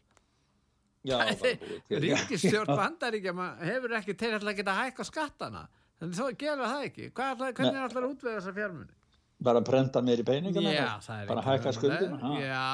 [1.03, 2.01] já, bara búið til.
[2.07, 5.63] Ríkistjórn bandaríkjama hefur ekki til að geta hækka skattana.
[6.01, 7.07] Þannig þá gera það ekki.
[7.15, 8.93] Hvað hvernig er allar útvega þessa fjármunni?
[9.43, 10.23] Bara prenta meiri
[11.03, 12.17] það er Bara ekki hækka skuldina.
[12.39, 12.67] Já,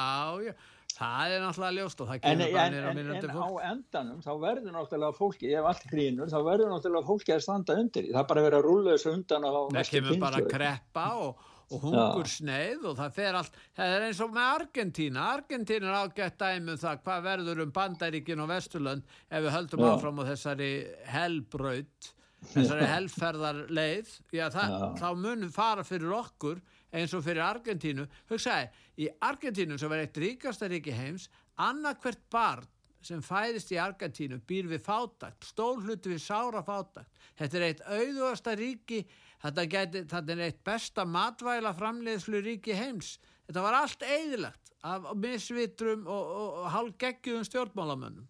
[0.46, 0.52] já,
[1.00, 3.62] það er náttúrulega ljóst og það kemur bara nýra en, minnandi en á fólk.
[3.70, 8.08] endanum þá verður náttúrulega fólki, ef allt hrýnur, þá verður náttúrulega fólki að standa undir.
[8.12, 10.54] Það er bara að rúlla þessu undan á Það næstu kemur bara kynslóðir.
[10.54, 15.26] kreppa og, og hungur sneið og það fer allt, það er eins og með Argentína,
[15.36, 19.84] Argentína er ágætt dæmi um það hvað verður um Bandaríkin og Vesturlönd ef við höldum
[19.84, 19.90] Já.
[19.92, 20.70] áfram á þessari
[21.14, 22.10] helbraut,
[22.50, 29.08] þessari helferðarleið, já, það, þá munum fara fyrir okkur eins og fyrir Argentínu, hugsaði, í
[29.22, 31.28] Argentínu sem var eitt ríkasta ríki heims,
[31.60, 32.66] annarkvert barn
[33.04, 37.08] sem fæðist í Argentínu býr við fátakt, stór hluti við sára fátakt.
[37.38, 38.98] Þetta er eitt auðvasta ríki,
[39.42, 43.18] þetta, geti, þetta er eitt besta matvæla framleiðslu ríki heims.
[43.48, 48.26] Þetta var allt eðilagt af misvitrum og, og, og hálfgeggjum stjórnmálamönnum.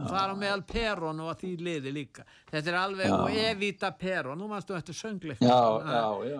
[0.00, 2.22] Og það er á meðal Perón og að því liði líka.
[2.48, 5.40] Þetta er alveg, og Evita Perón, nú mannstu þetta söngleik.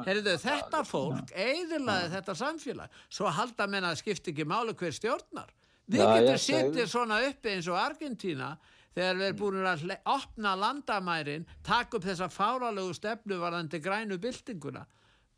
[0.07, 3.01] Herriðu, þetta fólk eðilaði þetta samfélag.
[3.11, 5.51] Svo halda menna að skipti ekki máli hver stjórnar.
[5.91, 8.53] Við getum segi- svona uppi eins og Argentína
[8.97, 14.87] þegar við erum búin að opna landamærin, taka upp þessa fáralegu stefnu varðandi grænu byltinguna.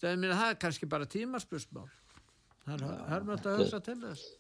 [0.03, 1.89] Er, mér, það er kannski bara tímaspursmál.
[2.67, 4.31] Það er hörmöld að hugsa til þess.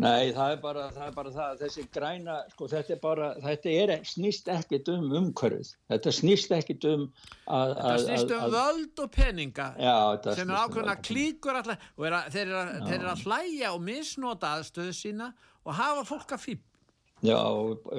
[0.00, 3.72] Nei, það er bara það, er bara það þessi græna, sko, þetta er bara, þetta
[3.82, 5.72] er, snýst ekkit um umhverfið.
[5.92, 7.02] Þetta snýst ekkit um
[7.44, 7.74] að...
[7.76, 11.58] Að- snýst um að- að- völd og peninga Já, þetta sem er um ákveðna klíkur
[11.60, 15.28] alltaf og er að, þeir, eru að, að hlæja og misnota aðstöðu sína
[15.66, 16.64] og hafa fólk að fíp.
[17.22, 17.36] Já,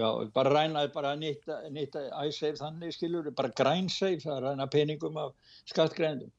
[0.02, 5.32] já, bara ræna, bara nýtta, nýtta æsseif þannig, skilur, bara grænseif, það ræna peningum af
[5.70, 6.32] skattgrænum.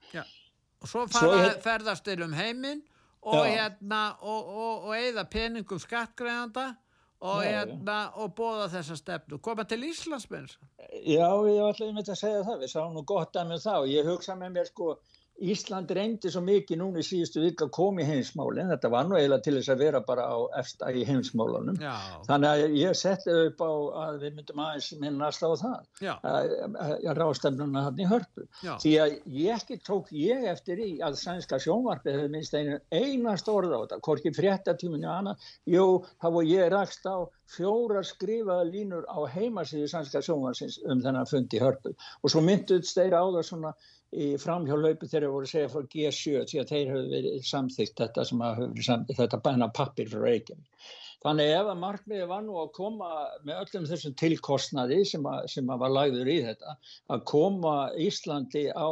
[0.83, 2.83] og svo Svo fara hér- ferðast til um heiminn
[3.23, 3.51] og Já.
[3.55, 6.75] hérna og, og, og eða peningum skattgreðanda
[7.21, 7.65] og Já, já.
[7.67, 10.59] hérna og bóða þessa stefnu koma til Íslands með þess
[11.07, 13.89] Já, ég ætlaði einmitt að segja það, við sáum nú gott að með það og
[13.95, 14.97] ég hugsa með mér sko,
[15.43, 19.17] Ísland reyndi svo mikið núna í síðustu vika að koma í heimsmálinn, þetta var nú
[19.17, 21.79] eiginlega til þess að vera bara á efsta í heimsmálunum.
[21.83, 21.95] Já,
[22.29, 23.71] Þannig að ég setti upp á
[24.05, 28.45] að við myndum aðeins minnast á það, já, að, rástefnuna hann í hörpu.
[28.63, 32.79] já, Því að ég ekki tók ég eftir í að sænska sjónvarpið hefði minnst einu
[32.95, 35.87] einast orð á þetta, hvorki fréttatíminni og annað, jú,
[36.23, 37.17] þá var ég rakst á
[37.53, 41.97] fjóra skrifaða línur á heimasíðu sænska sjónvarsins um þennan fund í hörpu.
[42.23, 43.75] Og svo mynduðst þeir á það svona
[44.13, 48.03] í framhjálaupi þegar þeir voru að segja frá G7 því að þeir hefur verið samþygt
[48.03, 50.91] þetta sem að hefur samþygt, þetta bæna pappir frá Reykjavík.
[51.23, 53.11] Þannig ef að markmiði var nú að koma
[53.47, 56.77] með öllum þessum tilkostnaði sem, að, sem að var lagður í þetta,
[57.15, 57.75] að koma
[58.09, 58.91] Íslandi á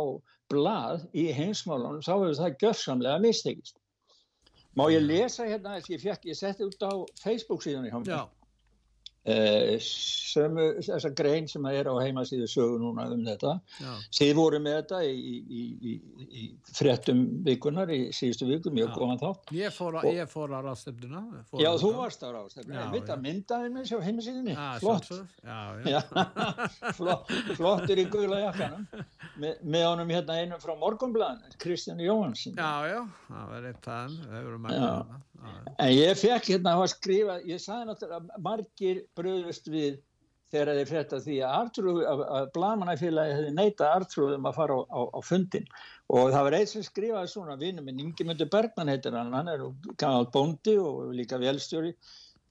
[0.50, 3.76] blað í heimsmálunum, þá hefur það gjörsamlega mistekist.
[4.78, 8.22] Má ég lesa hérna, ég ég setti út á Facebook síðan í eh,
[9.84, 13.52] sömu, þessa grein sem er á heimasíðu sögu núna um þetta.
[13.80, 15.94] já, Þið voru með þetta í, í, í,
[16.40, 19.28] í fréttum vikunar í síðustu viku, mjög góðan þá.
[19.58, 22.84] ég fór Og- ég fór á ráðstefnuna fór Já, á þú varst á ráðstefnu, Já,
[22.96, 23.12] ég já.
[23.14, 25.10] að myndaði með sér á heimasíðunni, flott.
[25.44, 26.00] já, já,
[26.98, 27.30] flott,
[27.60, 28.86] flottur í gula jakkanum.
[29.40, 34.16] Með, með honum hérna einu frá morgunblæðinu, Kristján Jóhansson já, já, það var eitt þann
[35.80, 39.98] en ég fekk hérna að skrifa ég sagði náttúrulega að margir bröðust við
[40.50, 44.82] þegar þeir frétta því að, Artrúð, að, að blamanafélagi hefði neitað Artrúðum að fara á,
[44.90, 45.68] á, á fundin
[46.10, 49.62] og það var eitt sem skrifaði svona vinnu minn Ingemyndur Bergman heitir hann hann er
[49.96, 51.92] gammal bóndi og líka velstjóri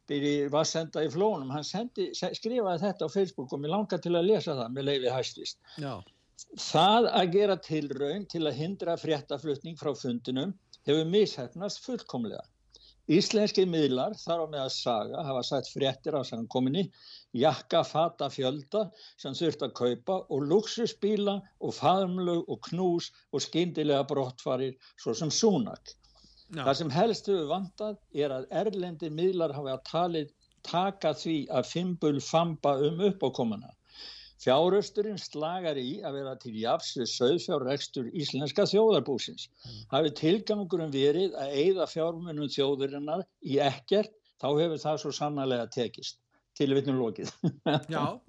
[0.09, 1.51] býr í Vassenda í Flónum.
[1.53, 4.87] Hann sendi, se- skrifaði þetta á Facebook og mér langar til að lesa það með
[4.87, 5.91] leiði hæstist já,
[6.71, 10.55] Það að gera tilraun til að hindra fréttaflutning frá fundinum
[10.87, 12.41] hefur mishefnast fullkomlega.
[13.09, 16.83] Íslenski miðlar þar á með að saga hafa sagt fréttir á samkominni,
[17.33, 18.83] jakka, fata, fjölda
[19.17, 25.33] sem þurft að kaupa og luxusbíla og faðumlög og knús og skyndilega brottfarir svo sem
[25.33, 25.95] súnak.
[26.53, 30.29] já, Það sem helst hefur vantað er að erlendir miðlar hafa talið
[30.69, 33.73] taka því að fimbul famba um uppákomuna.
[34.39, 39.49] Fjárösturinn slagar í að vera til jafs við söðfjárrekstur íslenska þjóðarbúsins.
[39.91, 46.21] Hafi tilgangurum verið að eigða fjármunum þjóðurinnar í ekkert, þá hefur það svo sannarlega tekist.
[46.59, 47.35] Tilvittnum lokið.
[47.95, 48.19] já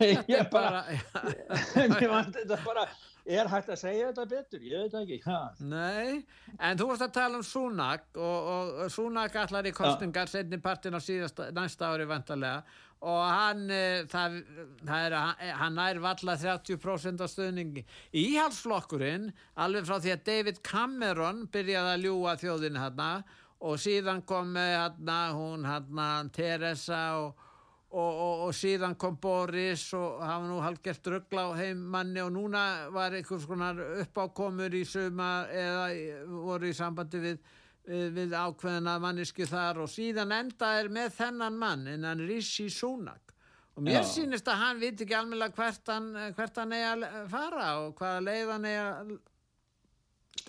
[0.00, 0.84] Ég bara,
[1.92, 2.86] mér vant þetta bara,
[3.28, 4.62] er hægt að segja þetta betur?
[4.64, 5.18] Ég veit ekki.
[5.26, 5.40] Ha?
[5.60, 6.22] Nei,
[6.56, 10.96] en þú varst að tala um Súnak og, og Súnak allar í kostningar setni partin
[10.96, 12.64] á síðasta, næsta ári vantarlega
[13.00, 14.40] og hann, eh, það,
[14.84, 15.18] það er,
[15.56, 17.84] hann nær valla 30% af stöðningi.
[18.12, 23.12] Íhalsflokkurinn, alveg frá því að David Cameron byrjaði að ljúa þjóðinu hérna
[23.60, 27.46] og síðan kom hérna hún hérna Teresa og
[27.90, 32.62] og, og, og síðan kom Boris og hafa nú halgert ruggla á heimmanni og núna
[32.94, 35.88] var einhvers konar uppákomur í suma eða
[36.30, 37.40] voru í sambandi við,
[37.88, 43.34] við, ákveðina mannisku þar og síðan enda er með þennan mann en hann Rishi Sunak
[43.76, 44.08] og mér Já.
[44.12, 48.24] sýnist að hann viti ekki alveg hvert hann, hvert hann eigi að fara og hvaða
[48.26, 49.18] leið hann eigi að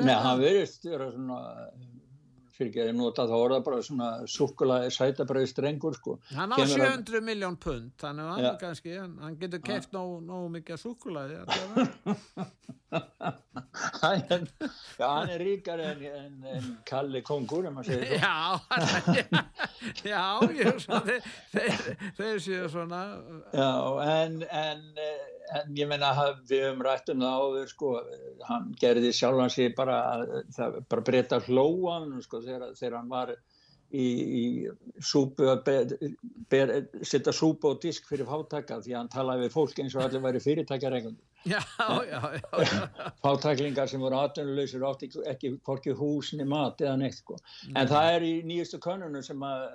[0.01, 1.39] Nei, hann verðist vera svona,
[2.61, 6.17] fyrir ekki að ég nota það orða bara svona súkkulaði sætabröði strengur sko.
[6.37, 9.91] Hann á Kemur hann- 700 miljón pund, þannig að hann kannski, hann, hann getur keft
[9.97, 11.41] nógu, nógu mikið súkulaði.
[14.01, 14.47] Hann-
[14.99, 17.93] Já, hann er ríkar en, en, en Kalli Kongur, svo.
[17.93, 18.59] Já,
[20.11, 20.23] já,
[20.57, 20.99] ég, svo,
[21.53, 21.77] þeir,
[22.17, 22.99] þeir, séu svona
[23.55, 23.69] Já,
[24.03, 24.83] en, en,
[25.61, 27.93] en ég meina að við höfum rætt um það áður, sko,
[28.49, 29.97] hann gerði sjálfan sig bara,
[30.57, 33.33] það, bara breyta hlóan, sko, þegar, þegar hann var
[33.91, 34.43] í, í
[35.03, 35.71] súpu að
[37.07, 40.23] setja súpu og disk fyrir fátaka því að hann talaði við fólk eins og allir
[40.23, 41.27] væri fyrirtækjarengundur.
[41.49, 41.61] Já,
[42.05, 43.09] já, já.
[43.23, 47.39] Fátæklingar sem voru atvinnuleysir átti ekki, hvorki húsni mat eða neitt, sko.
[47.73, 49.65] En það er í nýjustu könnunum sem að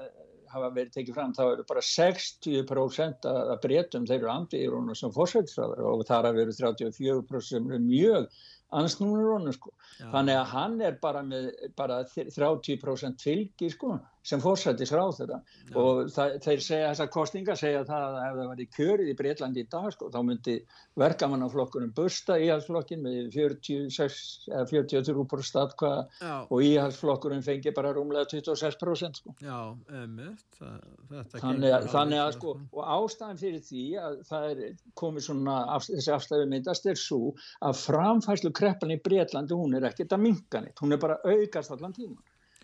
[0.52, 5.88] hafa verið tekið fram, þá eru bara 60% að breytum þeir eru andiðir sem fórsættisræðar
[5.90, 8.28] og þar að veru 34% sem eru mjög
[8.74, 9.72] ansnúnur honum sko.
[10.00, 15.38] Þannig að hann er bara með bara 30% fylgi sko sem fórsættis ráð þetta
[15.78, 19.16] og það, þeir segja þessar kostningar segja það að ef það var í kjörið í
[19.20, 20.56] Breitlandi í dag sko þá myndi
[20.98, 26.34] verkamannaflokkunum bursta íhalsflokkin með 46 eða 43% atkvæða Já.
[26.50, 29.36] og íhalsflokkurinn fengi bara rúmlega 26% sko.
[29.44, 29.60] Já,
[30.02, 30.60] emitt
[31.06, 34.62] Þetta Þannig að, þannig að sko, illa, og ástæðan fyrir því að það er
[34.98, 37.20] komið svona, af, þessi afstæðu myndast er svo
[37.66, 41.74] að framfæslu kreppan í Breitlandi, hún er ekkert að minka neitt, hún er bara aukast
[41.76, 42.18] allan tíma.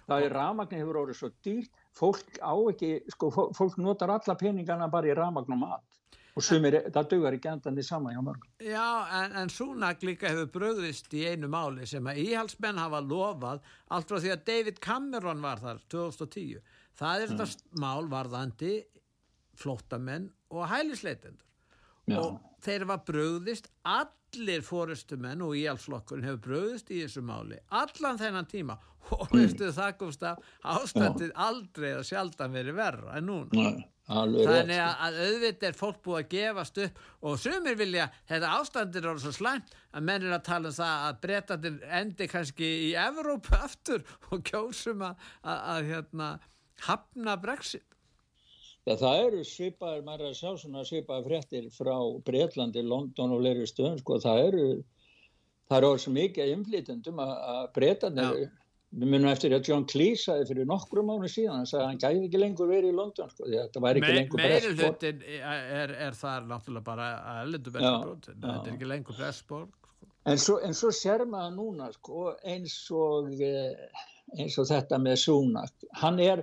[0.08, 4.34] Það er rafmagn hefur orðið svo dýrt, fólk á ekki, sko, fó- fólk notar alla
[4.40, 5.98] peningana bara í rafmagn og mat
[6.34, 8.48] og sumir, það dugar ekki endandi saman hjá mörgum.
[8.64, 8.86] Já,
[9.20, 13.60] en, en Súnak líka hefur bröðist í einu máli sem að íhalsmenn hafa lofað
[13.92, 16.62] allt frá því að David Cameron var þar 2010.
[16.96, 17.82] Það er þetta Mm.
[17.84, 18.72] mál varðandi
[19.60, 21.44] flóttamenn og hælisleitendur.
[22.10, 22.18] Já.
[22.18, 28.48] Og þeir var bröðist, allir fórustumenn og íhalsflokkurinn hefur bröðist í þessu máli, allan þennan
[28.50, 28.78] tíma
[29.18, 30.42] og veistu það komst að
[30.74, 33.48] ástandið aldrei að sjaldan verið verra en núna.
[33.58, 34.46] Nei, alveg.
[34.48, 39.08] Þannig að, að auðvitað er fólk búið að gefast upp og sumir vilja, þetta ástandir
[39.10, 42.92] er svo slæmt að menn er að tala um það að breytandir endi kannski í
[43.02, 46.30] Evrópu aftur og kjósum að, að, að hérna,
[46.86, 47.91] hafna Brexit.
[48.82, 51.94] Já, það eru svipaðir, maður er að sjá svona svipaðir fréttir frá
[52.26, 54.64] Breitlandi, London og leiri stöðum, sko, það eru,
[55.70, 56.48] það eru orðið svo mikið
[57.22, 58.48] að, að Breitandir, Já.
[58.98, 62.00] við munum eftir að John Cleese sagði fyrir nokkru mánu síðan, hann sagði að hann
[62.02, 64.56] gæði ekki lengur verið í London, sko, því að þetta væri ekki Me, lengur meiri
[64.56, 64.82] Brexit.
[64.82, 65.22] hlutin
[65.78, 67.52] er, er þar náttúrulega bara að
[67.86, 68.32] Já, Brexit.
[68.32, 69.70] Þetta er ekki lengur Brexborg.
[69.70, 69.78] Sko.
[70.32, 74.02] En svo, en svo sér maður núna, sko, eins og, eh,
[74.42, 76.42] eins og þetta með Sunak, hann er,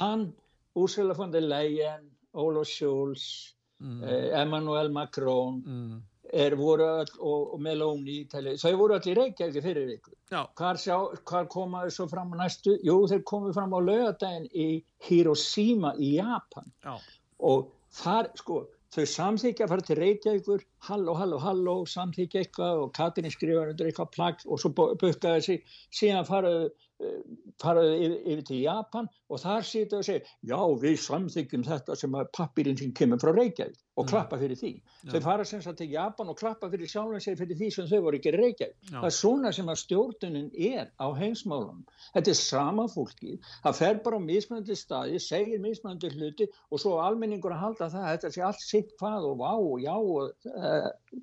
[0.00, 0.26] hann,
[0.74, 4.02] Ursula von der Leyen, Olof Scholz, Mm.
[4.04, 6.02] eh, Emmanuel Macron, Mm.
[6.32, 10.12] er voru öll og, og Meloni í Ítalíu, þau voru í Reykjavík fyrir viku.
[10.30, 12.78] Hvar, sjá, hvar koma þau svo fram á næstu?
[12.84, 16.98] Jú, þeir komu fram á laugadaginn í Hiroshima í Japan já,
[17.40, 22.92] og þar, sko, þau samþykja að fara til Reykjavíkur, halló, halló, halló, samþykja eitthvað og
[22.96, 25.62] Katrin skrifar undir eitthvað plagg og svo bukkaði sig,
[25.94, 26.68] síðan faraðu
[27.04, 27.20] eh,
[27.62, 32.14] faraðu yfir, yfir til Japan og þar sita og segja, já, við samþykjum þetta sem
[32.20, 34.10] að pappirinn sem kemur frá Reykjavík og Mm.
[34.10, 34.70] klappa fyrir því.
[35.06, 38.00] Þau fara sem sagt til Japan og klappa fyrir sjálfum sér fyrir því sem þau
[38.02, 38.74] voru ekki Reykjavík.
[38.90, 38.96] Já.
[38.98, 41.84] Það er svona sem að stjórnunin er á heimsmálunum.
[42.16, 43.36] Þetta er sama fólki.
[43.62, 48.02] Það fer bara á mismunandi staði, segir mismunandi hluti og svo almenningur að halda það
[48.08, 50.73] að þetta sé allt sitt hvað og vá og já og uh,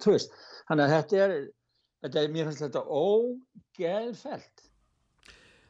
[0.02, 0.36] þú veist.
[0.70, 1.38] Þannig að þetta er,
[2.06, 4.68] þetta er mér finnst þetta ógeðfelt.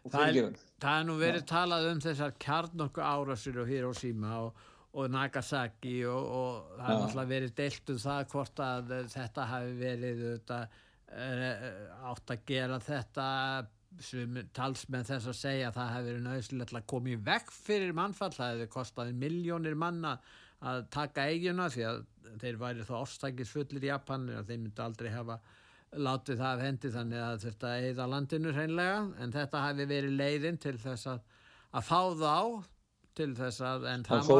[0.02, 4.63] Og það er, það er nú verið talað um þessar kjarnorku árásir og Hiroshima og,
[4.98, 9.46] og Nagasaki og, og það er náttúrulega verið deilt um það hvort að eh, þetta
[9.52, 10.58] hafi verið þetta,
[11.12, 11.67] uh,
[12.12, 13.28] átt að gera þetta
[14.02, 17.96] sem talsmenn þess að segja að það hafi verið nöðslega að koma í vekk fyrir
[17.96, 20.15] mannfall, það hefði kostaði miljónir manna
[20.62, 22.04] að taka eiguna því að
[22.41, 25.39] þeir væri þá ofstækisfullir í Japan og þeir myndi aldrei hafa
[25.91, 29.00] látið það af hendi þannig að þetta eða landinu hreinlega.
[29.24, 31.26] En þetta hafi verið leiðin til þess að,
[31.76, 32.38] að fá þá
[33.19, 34.38] til þess að en það má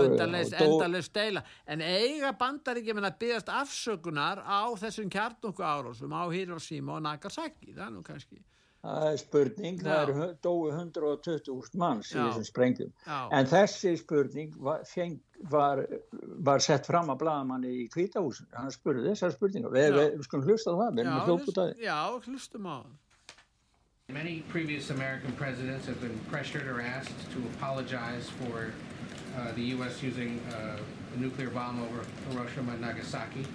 [0.64, 1.44] endalaust deila.
[1.68, 7.74] En eiga bandaríkjum að byggast afsökunar á þessum kjarnokku árásum á Hiroshima og Nagasaki?
[7.74, 8.40] Það er nú kannski
[8.82, 9.84] Það er spurning, Já.
[9.86, 12.24] það er dói 120.000 manns í Já.
[12.32, 12.94] þessum sprengjum.
[13.38, 15.20] En þessi spurning var, feng,
[15.54, 15.84] var,
[16.48, 18.50] var sett fram að bladamanni í kvítahúsin.
[18.58, 19.76] Hann spurði þessar spurningar.
[19.76, 21.86] Við, við, við skulum hlusta á það, við erum að hljópa út af því.
[21.86, 22.98] já, hlustum á það.
[24.12, 28.74] Many previous American presidents have been pressured or asked to apologize for
[29.38, 30.02] uh, the U.S.
[30.04, 30.76] using uh,
[31.16, 33.46] a nuclear bomb over Hiroshima and Nagasaki.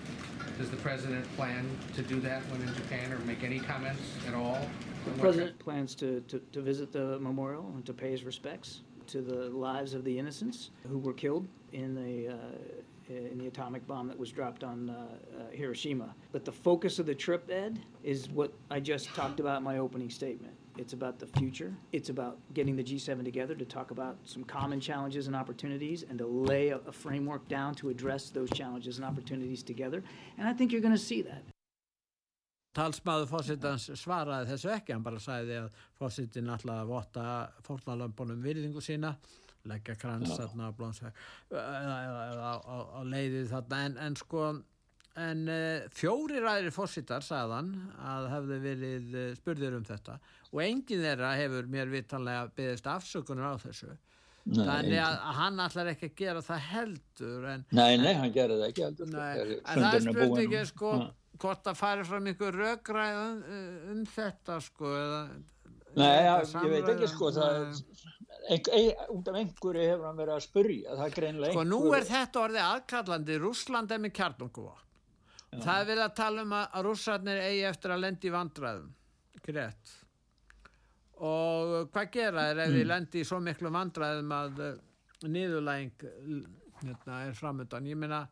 [0.57, 4.35] Does the president plan to do that when in Japan or make any comments at
[4.35, 4.61] all?
[5.07, 9.23] The president plans to, to, to visit the memorial and to pay his respects to
[9.23, 14.09] the lives of the innocents who were killed in the, uh, in the atomic bomb
[14.09, 14.95] that was dropped on uh,
[15.39, 16.13] uh, Hiroshima.
[16.33, 19.79] But the focus of the trip, Ed, is what I just talked about in my
[19.79, 20.55] opening statement.
[20.77, 21.73] It's about the future.
[21.93, 26.19] It's about getting the G7 together to talk about some common challenges and opportunities and
[26.19, 30.03] to lay a, a framework down to address those challenges and opportunities together.
[30.37, 31.43] And I think you're going to see that.
[32.77, 37.27] Talsmaður fósittans svaraði þessu ekki, hann bara sagði að fósittin alltaf að votta
[37.65, 39.15] fórnalömpunum virðingu sína,
[39.67, 41.21] leggja krans þarna á blónsveg,
[41.57, 44.49] á leiðið þarna, en, en sko,
[45.17, 47.73] en uh, fjóri ræðir fósittar, sagðan,
[48.05, 50.19] að hefði verið uh, spurðir um þetta
[50.53, 53.97] og enginn þeirra hefur mér vitanlega beðist afsökunar á þessu.
[54.47, 58.61] Nei, Þannig að, hann ætlar ekki að gera það heldur en, Nei, nei, hann gerði
[58.61, 59.09] það ekki heldur.
[59.11, 61.09] Nei, þegar en það er spurningið sko Ja.
[61.43, 63.43] Hvort að færi fram ykkur rökræð um,
[63.93, 65.21] um þetta sko eða,
[65.97, 67.79] Nei, ja, ég veit ekki sko, það er,
[68.53, 71.79] ein, ein, út af einhverju hefur hann verið að spurja, það er greinlega Sko nú
[71.97, 74.83] er þetta orðið aðkallandi Rússland er með kjarnunguvopn
[75.57, 78.93] Það er verið að tala um að, rússarnir eigi eftir að lendi í vandræðum
[79.47, 79.95] rétt
[81.17, 82.75] og hvað gera er ef Mm.
[82.77, 84.73] þið lendi í svo miklu vandræðum að uh,
[85.25, 86.03] niðurlæging
[86.83, 88.27] hérna, er framöndan ég meina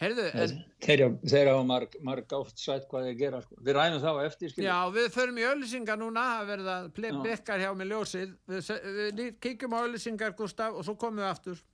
[0.00, 3.60] heyrðu, en, Þeir, þeir hafa marg, marg átt sætt hvað þeir gera sko.
[3.64, 4.74] Við ræðum þá á eftir, skilja.
[4.74, 8.36] Já, við förum í auðlýsingar núna, það verða blikkar hjá með ljósið.
[8.52, 8.74] Við,
[9.20, 11.64] við kíkjum á auðlýsingar, Gustaf, og svo komum við aftur.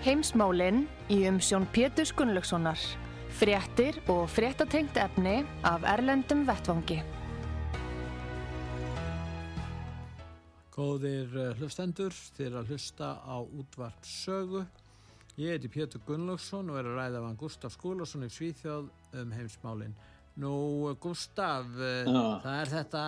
[0.00, 2.80] Heimsmálinn í umsjón Péturs Gunnlaugssonar.
[3.40, 6.98] Fréttir og fréttatengt efni af Erlendum Vettvangi.
[10.74, 14.60] Góðir uh, hlustendur, þið er að hlusta á útvart sögu.
[15.40, 18.90] Ég heiti Pétur Gunnlaugsson og er að ræða van Gustaf Skúlason í Svíþjóð
[19.22, 19.94] um heimsmálinn.
[20.44, 20.52] Nú,
[21.00, 22.24] Gustaf, uh, Já.
[22.44, 23.04] það er þetta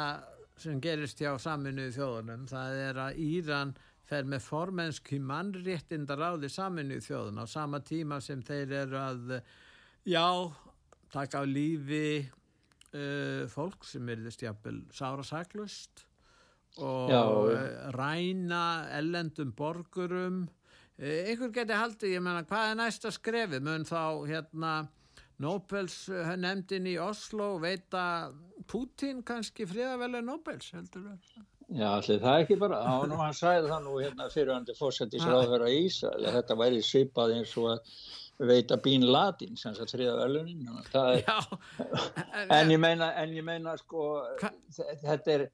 [0.64, 2.46] sem gerist hjá saminuðu þjóðunum.
[2.54, 3.74] Það er að Íran
[4.08, 9.36] fer með formennsku mannréttinda ráði saminuðu þjóðun á sama tíma sem þeir eru að,
[10.06, 10.26] já,
[11.12, 12.22] taka á lífi
[12.94, 16.06] uh, fólk sem er þess jafnvel sárasaklust
[16.78, 17.52] og Já.
[17.52, 20.48] eh, ræna ellendum borgurum.
[20.98, 24.88] Eh, einhver geti haldið, ég menna hvað er næsta skrefi, mun þá hérna
[25.42, 28.32] Nobels eh, nefndin í Oslo veita
[28.66, 31.32] Putin kannski friðavelja Nobels heldur við
[31.72, 35.70] Já, allir það er ekki bara, á nú hann sagði það nú hérna fyrirhandi fórsættisráðherra
[35.72, 37.94] í Ísrael að þetta væri svipað eins og að
[38.48, 40.68] veita Bín Latin sem það þriða velunin.
[42.50, 44.06] En ég meina, en ég meina sko,
[45.02, 45.44] þetta er,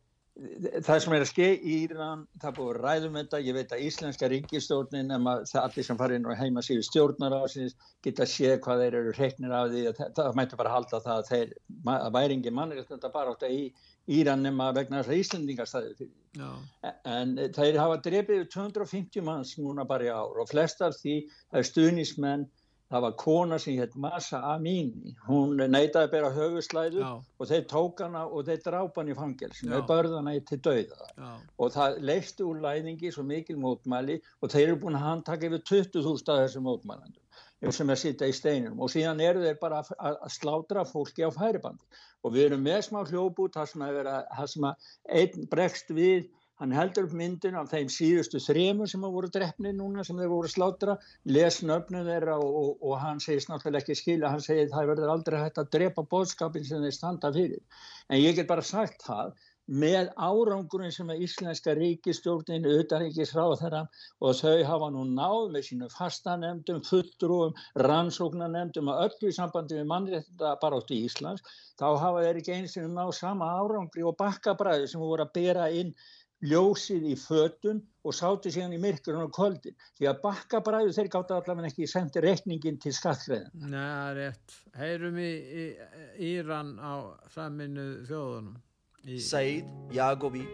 [0.87, 3.85] það sem er að ske í Íran, það búið að ræðum þetta, ég veit að
[3.89, 5.11] íslenska ríkistjórnin,
[5.51, 7.75] það allir sem fara inn og heima síðu stjórnar á sinns,
[8.07, 11.15] geta séð hvað þeir eru hreiknir af því, að það, það mætti bara halda það
[11.17, 11.55] að þeir,
[11.99, 13.65] að væringi mannir þetta bara átt að í
[14.09, 16.15] Íran nema vegna þess að Íslendingar staðið fyrir.
[16.39, 20.95] já, En þeir hafa drefið yfir 250 manns núna bara í ár og flest af
[21.03, 21.17] því
[21.53, 22.47] er stuðnismenn,
[22.89, 27.65] það var kona sem hétt Masa Amini, hún neitaði að bera höfuslæðu já, og þeir
[27.71, 29.17] tók hana og þeir drápa hann í
[29.61, 31.09] þeir börðu hana í til dauða.
[31.19, 35.51] Já, og það leifti úr læðingi svo mikil mótmæli og þeir eru búin að handtaka
[35.51, 37.25] yfir 20.000 af þessum mótmælandum
[37.75, 41.31] sem er að sitja í steinum og síðan eru þeir bara að, slátra fólki á
[41.35, 41.83] færibandi.
[42.23, 45.91] Og við erum með smá hljóput þar sem að, vera, þar sem að einn bregst
[45.95, 46.29] við
[46.61, 50.51] hann heldur upp myndin af þeim síðustu þremur sem voru drefni núna sem þeir voru
[50.53, 50.97] slátra
[51.37, 54.33] les nöfnu þeirra og, og, og hann segist náttúrulega ekki skilja.
[54.35, 57.85] Hann segir það verður aldrei hægt að drepa bóðskapin sem þeir standa fyrir.
[58.09, 59.37] En ég get bara sagt það
[59.69, 63.83] með árangurinn sem að íslenska ríkistjórnin, utanríkisráð þeirra
[64.25, 67.53] og þau hafa nú náð með sínu fastanemdum, fulltrúum,
[67.85, 71.45] rannsóknanemdum og öllu í sambandi við mannréttinda barátt í Íslands,
[71.77, 75.69] þá hafa þeir ekki eins og náð sama árangri og bakkabræði sem voru að bera
[75.69, 75.93] inn
[76.45, 79.77] ljósið í fötum og sátu síðan í myrkurinn og kvöldin.
[79.99, 83.51] Því að bakkabræðu þeir gátt allavega ekki sendi reikningin til skattgreðin.
[83.73, 84.59] neða rétt.
[84.79, 85.67] Heyrum í, í
[86.33, 88.57] Íran á saminu þjóðunum.
[89.09, 90.45] Í, Saeed Yagobi,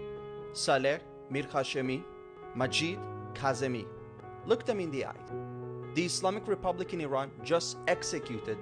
[0.55, 2.03] Saleh Mir Hashemi,
[2.55, 2.99] Majid
[3.35, 3.85] Kazemi.
[4.47, 5.25] Look them in the eye.
[5.95, 8.59] The Islamic Republic in Iran just executed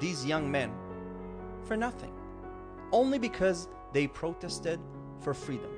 [0.00, 0.72] these young men
[1.64, 2.12] for nothing,
[2.92, 4.78] only because they protested
[5.20, 5.75] for freedom.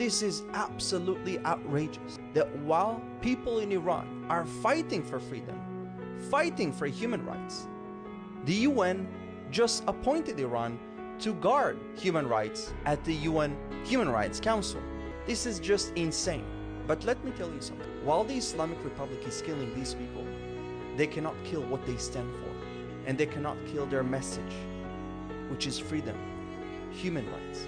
[0.00, 5.60] This is absolutely outrageous that while people in Iran are fighting for freedom,
[6.30, 7.68] fighting for human rights,
[8.46, 9.06] the UN
[9.50, 10.78] just appointed Iran
[11.18, 14.80] to guard human rights at the UN Human Rights Council.
[15.26, 16.46] This is just insane.
[16.86, 17.90] But let me tell you something.
[18.02, 20.24] While the Islamic Republic is killing these people,
[20.96, 22.52] they cannot kill what they stand for.
[23.06, 24.54] And they cannot kill their message,
[25.50, 26.16] which is freedom,
[26.90, 27.66] human rights.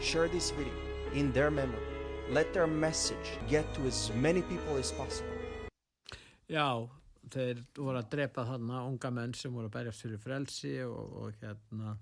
[0.00, 1.98] Share this video in their memory
[2.30, 5.32] let their message get to as many people as possible.
[6.48, 6.88] Já,
[7.28, 11.42] þeir voru að drepa þarna unga menn sem voru að berjast fyrir frelsi og, og
[11.42, 11.96] hérna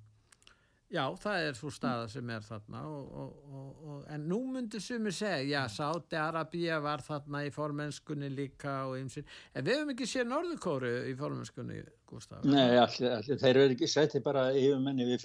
[0.87, 5.43] Já, það er svo staða sem er þarna og, og, en nú myndir sumir segja,
[5.43, 10.31] já, Sáti Arabíja var þarna í formennskunni líka og einsinn, en við hefum ekki séð
[10.31, 15.19] Norðurkóru í formennskunni, Gustaf Nei, allir, allir, þeir eru ekki sett bara yfirmenni við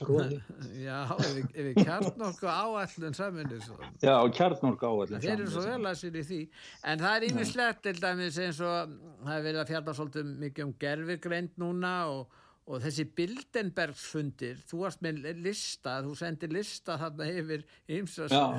[0.00, 0.34] trúið
[0.86, 3.60] Já, ef við kjartnorku áallun saminni
[4.00, 6.42] Já, kjartnorku áallun Þeir eru svo vel að sér í því.
[6.88, 10.64] En það er ímislegt til dæmis eins og það er verið að fjalla svolítið mikið
[10.64, 12.38] um gerfigreind núna og
[12.68, 17.64] og þessi Bildenbergsfundir þú varst með lista, þú sendir lista þarna yfir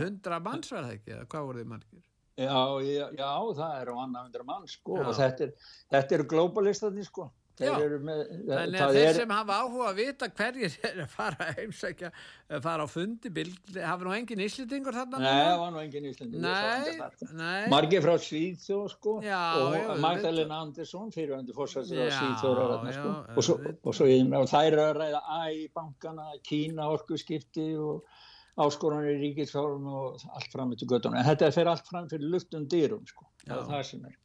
[0.02, 2.06] hundra manns var það ekki, hvað voru þið margir?
[2.40, 5.04] Já, já, já, það eru hundra manns sko já.
[5.06, 5.54] og þetta er,
[5.94, 6.28] þetta eru
[7.60, 9.18] sko Með, Þannig að þeir er...
[9.18, 12.12] sem hafa áhuga að vita hverjir er að fara að heimsækja
[12.50, 13.32] að fara á fundi
[13.76, 15.20] hafa nú engin íslitingur þarna?
[15.24, 21.58] Nei, það var nú engin íslitingur Margi frá Svíðþjóð sko já, og Magdalena Andersson fyrirvendu
[21.58, 23.14] fórsættir á Svíðþjóð sko.
[23.36, 28.08] og svo, og svo og þær eru að ræða æ, bankana, Kína, orkuskipti og
[28.60, 32.68] áskoranir í ríkisfjárun og allt fram til göttunum en þetta fer allt fram fyrir luftun
[32.72, 34.18] dýrum sko, það er það sem er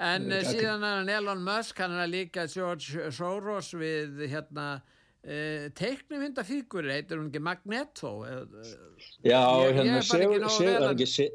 [0.00, 5.68] En uh, síðan er hann Elon Musk, hann er líka George Soros við hérna uh,
[5.76, 8.16] teiknumhundafíkur, heitir hún ekki Magneto?
[8.24, 8.44] Uh,
[9.20, 10.00] Já, ég, hérna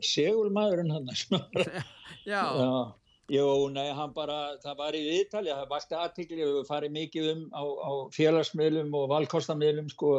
[0.01, 1.09] segulmaðurinn hann.
[2.33, 2.41] Já.
[2.41, 2.71] Já.
[3.25, 7.39] Jú, nei, hann bara, það var í viðtali, það vakti aðtikli, við farið mikið um
[7.57, 10.11] á, á félagsmiðlum og valkostammiðlum, sko,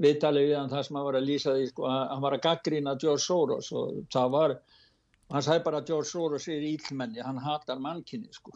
[0.00, 2.94] viðtali við hann það sem hann var að lýsa því, sko, hann var að gaggrýna
[3.02, 4.56] George Soros og það var,
[5.32, 8.54] hann sagði bara að George Soros er ílmenni, hann hatar mannkynni sko.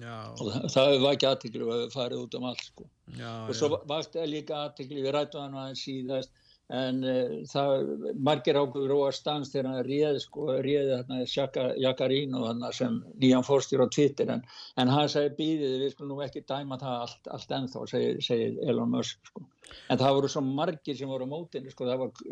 [0.00, 0.32] Já.
[0.40, 2.86] og það, það var ekki aðtikli að fara út um allt sko.
[3.18, 6.32] Já, og svo vakti líka aðtikli við rættu hann aðeins síðast
[6.72, 7.90] en uh, það
[8.28, 13.46] margir ákveður að stans þegar hann réði sko, réði hérna Jakarín og hann sem nýjan
[13.46, 14.32] fórstjór á Twitter.
[14.32, 14.44] En,
[14.80, 18.56] en hann segi býðið við skulum nú ekki dæma það allt, allt ennþá segir, segir
[18.64, 19.44] Elon Musk sko.
[19.92, 22.24] En það voru svo margir sem voru á mótinu sko það var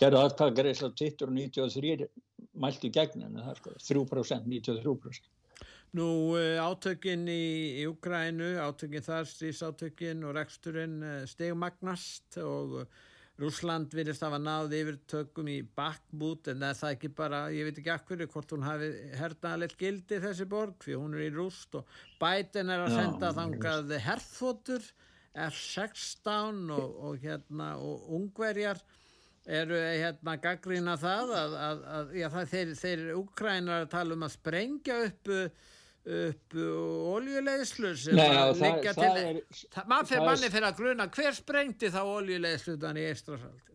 [0.00, 2.10] gerðu aðtakar eins og Twitter og 93
[2.60, 5.32] mælti gegnum það sko 3% 93%
[5.94, 10.96] Nú átökinn í Úgrænu, átökinn þar, strísátökinn og reksturinn
[11.30, 12.80] stegmagnast og
[13.40, 17.80] Rúsland vilist hafa náð yfir tökum í Bakhmut en það er ekki bara, ég veit
[17.80, 21.96] ekki akkur hvort hún hafi hernaðalegt gildi þessi borg fyrir hún er í rúst og
[22.20, 24.86] Biden er að senda Já, þangað herþótur
[25.48, 28.78] F-16 og, og hérna og ungverjar
[29.44, 34.36] eru hérna gaggrína það að, að, að já, það, þeir, þeir Ukrænar tala um að
[34.38, 35.32] sprengja upp
[36.04, 36.56] upp
[37.14, 39.38] oljulegislu sem Nei, að það, liggja það til er,
[39.88, 43.74] mann fyrir það manni fyrir að gruna hver sprengti þá oljulegislutan í Eistrasaldi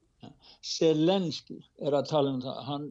[0.66, 1.58] Selenski
[1.88, 2.58] er að tala um það.
[2.68, 2.88] Hann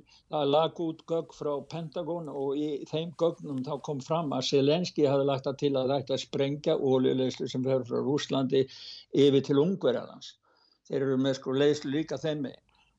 [0.49, 5.26] lag út gögg frá Pentagon og í þeim gögnum þá kom fram að Selenski hafði
[5.28, 8.64] lagt það til að rækta að sprengja oljulegislu sem verður frá Rúslandi
[9.26, 10.32] yfir til Ungverðarlands
[10.89, 12.49] þeir eru með sko legislu líka þeim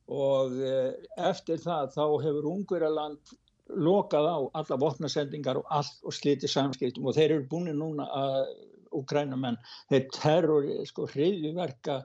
[0.09, 0.93] og eh,
[1.29, 3.33] eftir það þá hefur Ungverðarland
[3.69, 7.05] lokað á alla vopnasendingar og allt og slítið samskiptum.
[7.05, 8.53] Og þeir eru búin núna að
[8.97, 9.59] Ukrænumenn,
[9.91, 11.99] þeir terror sko hriðjuverka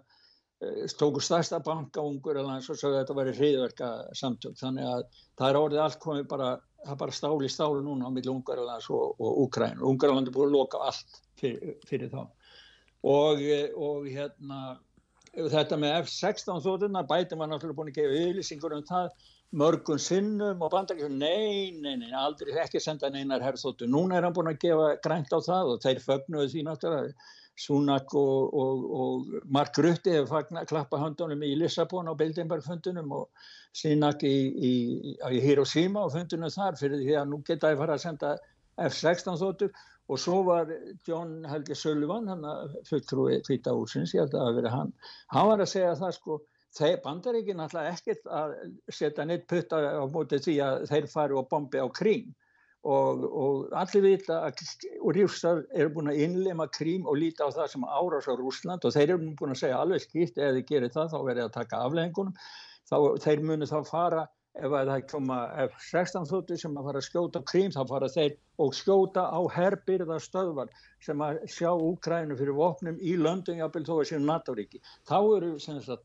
[0.87, 5.03] stóku stærsta banka ungur og svo þetta var hriðverka samtök þannig að
[5.39, 6.51] það er orðið allt komið bara
[6.85, 10.37] það er bara stáli stáli núna á milli Ungarlands og, og Ukræn og Ungarland er
[10.37, 12.23] búin að loka allt fyrir, fyrir þá.
[13.05, 13.43] Og,
[13.77, 14.61] og hérna
[15.35, 19.11] þetta með F-16 þóttunar bæti var náttúrulega búin að gefa yfirlýsingur um það
[19.55, 24.35] mörgum sinnum og bandakjörn nei, nei, nei, aldrei ekki senda neinar herrþóttu, núna er hann
[24.37, 27.33] búin að gefa grænt á það og þeir fögnuðu því náttúrulega.
[27.55, 33.29] Súnak og, og, og Mark Rutte hefur klappa handunum í Lissabon á Bildenberg-fundunum og
[33.79, 34.73] Súnak í, í,
[35.15, 38.33] í Hiroshima og fundunum þar fyrir því að nú geta ég fara að senda
[38.89, 39.71] F-16 þóttur
[40.11, 40.73] og svo var
[41.07, 44.93] John Helge Sullivan hann að fulltrúi hvita úrsins, ég held að það að vera hann.
[45.31, 46.41] Hann var að segja það sko
[46.79, 48.55] þeir bandar ekki náttúrulega ekkert að
[48.97, 52.33] setja neitt putta á móti því að þeir fari og bombi á kring
[52.85, 54.65] og, og allir vita að
[55.17, 58.97] rússar eru búin að innlema krím og líta á það sem árás á Rúsland og
[58.97, 61.83] þeir eru búin að segja alveg skipt eða þið gerir það þá verður að taka
[61.87, 62.35] afleggingunum
[62.91, 67.43] þá þeir munu þá fara ef það koma F-16 þúttu sem að fara að skjóta
[67.51, 70.71] krím þá fara þeir og skjóta á herbyrða stöðvar
[71.03, 75.53] sem að sjá Úkrænu fyrir vopnum í löndum jápil þó að séu NATO-ríki þá eru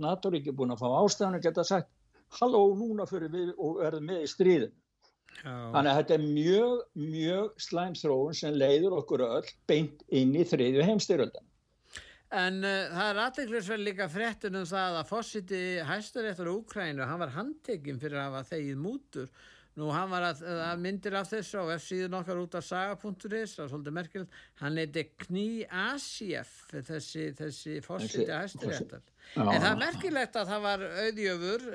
[0.08, 1.92] NATO-ríki búin að fá ástæðan og geta sagt
[2.40, 4.74] halló núna fyrir við og verðum með í stríðinu
[5.40, 5.52] Já.
[5.74, 10.88] Þannig að þetta er mjög, mjög slæmþróun sem leiður okkur öll beint inn í þriðju
[10.88, 11.46] heimstyröldan.
[12.30, 17.34] En uh, það er aðeinsverð líka fréttin um það að fósiti hæsturéttar Úkrænu, hann var
[17.34, 19.32] handtekinn fyrir að hafa þegið mútur.
[19.80, 23.64] Nú hann var að, að myndir af þessu á F-síðun okkar út af saga.is, það
[23.64, 25.48] er svolítið merkilegt, hann heiti Kní
[25.88, 29.06] Asjef, þessi, þessi fósiti hæsturéttar.
[29.38, 31.68] En það er merkilegt að það var auðjöfur,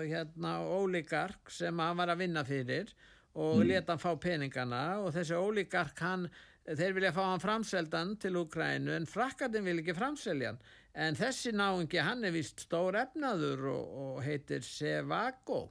[0.00, 2.94] hérna, ólíkark sem hann var að vinna fyrir
[3.32, 3.66] og mm.
[3.68, 6.26] leta hann fá peningana og þessi ólíkark hann
[6.66, 10.62] þeir vilja fá hann framseldan til Ukrænu en frakkarinn vil ekki framselja hann
[11.06, 15.64] en þessi náingi hann er vist stór efnaður og, og heitir Sevago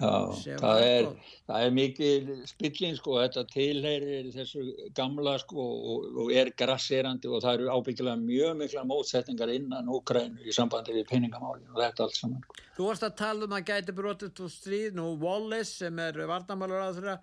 [0.00, 1.06] Já, það er,
[1.44, 4.62] það er mikið spilling sko, þetta tilheyrir þessu
[4.96, 10.40] gamla sko og, og er grasserandi og það eru ábyggilega mjög mikla mótsetningar innan Ukrænu
[10.40, 12.40] í sambandi við peningamáli og þetta allt saman.
[12.46, 12.64] Sko.
[12.78, 16.80] Þú varst að tala um að gæti brotist úr stríð, nú Wallace sem er varnamálur
[16.80, 17.18] á þeirra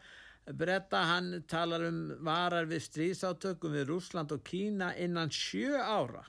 [0.54, 6.24] Bretta hann talar um varar við stríðsátökum við Rúsland og Kína innan sjö ára.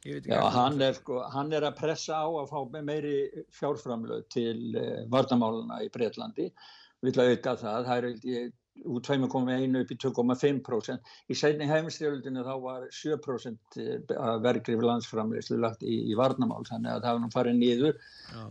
[0.00, 5.02] Já, hann er, sko, hann er að pressa á að fá meiri fjárframlöð til uh,
[5.12, 6.46] varnamáluna í Breitlandi.
[7.04, 8.48] Við viljum auka það, það er
[8.88, 11.12] úr 2,1 upp í 2,5%.
[11.28, 13.78] Í seinni heimstjórnundinu þá var 7%
[14.44, 18.00] vergrif landsframleyslu lagt í, í varnamál, þannig að það var nú farið nýður.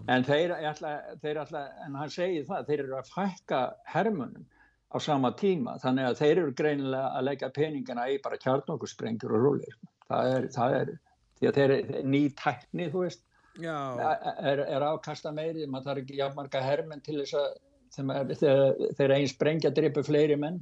[0.06, 4.46] En, þeir, ætla, þeir ætla, en hann segir það, þeir eru að fækka hermunum
[4.90, 5.78] á sama tíma.
[5.84, 9.80] Þannig að þeir eru greinilega að leggja peningana í bara kjarnokkursprengjur og rúlir
[10.10, 10.92] það er, það er
[11.40, 13.26] því að þeir eru ný tækni þú veist
[13.60, 19.30] er, er ákasta meiri maður þarf ekki jafnmarga hermen til þess að þeir, þeir einn
[19.30, 20.60] sprengja dripu fleiri menn.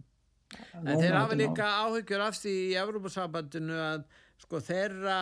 [0.78, 4.06] En Nú, þeir hafa líka áhyggjur af því í Európa-sambandinu að
[4.40, 5.18] sko þeirra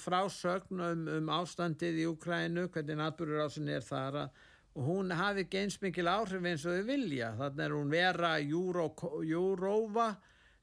[0.00, 4.46] frásögn um, ástandið í Ukrænu hvernig natbúrur ásin er þar að
[4.76, 7.30] og hún hafi ekki eins mikil áhrif eins og þau vilja.
[7.38, 10.08] Þannig er hún vera Júrófa.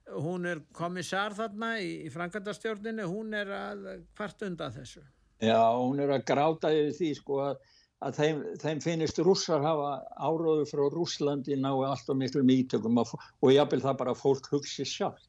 [0.08, 5.04] Hún er komissar þarna í, í Frankandastjórninu hún er að hvart undan þessu.
[5.44, 7.60] Já, hún er að gráta yfir því sko að,
[8.08, 13.12] að þeim, þeim finnist rússar hafa áróðu frá Rúslandi ná allt og miklu mítökum og,
[13.44, 15.28] og jápil það bara að fólk hugsi sjálf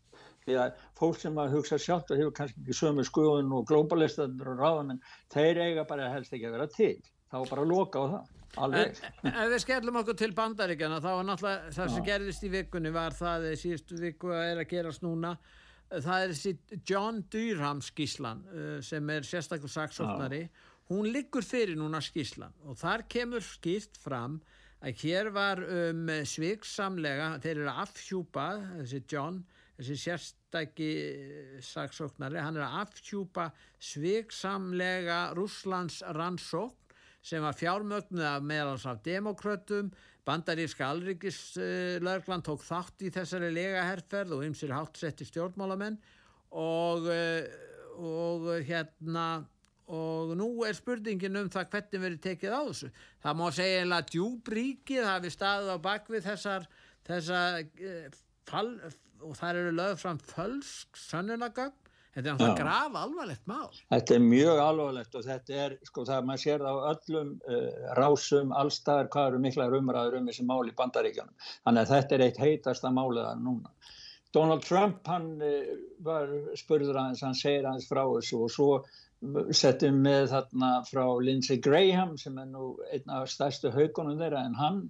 [0.49, 4.55] því að fólk sem að hugsa sjálf og hefur kannski ekki sömu skoðun og globalistandur
[4.55, 5.03] og ráðamenn,
[5.35, 6.95] þeir eiga bara helst ekki að vera til.
[7.29, 8.99] Þá bara loka á það Alveg.
[9.23, 12.93] En, ef við skellum okkur til bandaríkjana þá var náttúrulega það sem gerðist í vikunni
[12.95, 15.37] var það síðustu viku að er að gerast núna
[15.89, 20.43] það er þessi John Durham skíslan uh, sem er sérstaklega saksóknari.
[20.89, 24.39] Hún liggur fyrir núna skíslan og þar kemur skýrt fram
[24.79, 28.47] að hér var um, sviksamlega, þeir eru afhjúpa
[28.77, 29.41] þessi John,
[29.79, 30.91] þessi sérstakki
[31.67, 33.49] saksóknari, hann er að afhjúpa
[33.91, 36.88] sviksamlega Rúslands rannsók
[37.23, 39.91] sem var fjármögnuð af meðalans af demokrautum,
[40.29, 45.97] bandaríska alrikislörglan tók þátt í þessari legaherrferð og ymsir hátsetti stjórnmálamenn
[46.53, 47.49] og, eh,
[47.97, 49.29] og hérna
[49.89, 52.89] og nú er spurningin um það hvernig verið tekið á þessu.
[53.25, 56.67] Það má segja að djúbríkið hafi staðið á bakvið þessar,
[57.09, 58.73] þessar uh, fall,
[59.25, 61.88] og þar eru lögð fram fölsk sönnunagögn
[62.19, 63.75] Þetta er náttúrulega graf alvarlegt mál.
[63.95, 67.77] Þetta er mjög alvarlegt og þetta er, sko það maður sér það á öllum uh,
[67.95, 71.37] rásum, allstaðar, hvað eru mikla umræður um þessi mál í bandaríkjanum.
[71.69, 73.71] Þannig að þetta er eitt heitasta máliða núna.
[74.35, 75.71] Donald Trump, hann uh,
[76.09, 78.73] var spurður aðeins, hann segir aðeins frá þessu og svo
[79.55, 84.59] settum með þarna frá Lindsey Graham sem er nú einn af stærstu haugunum þeirra en
[84.59, 84.83] hann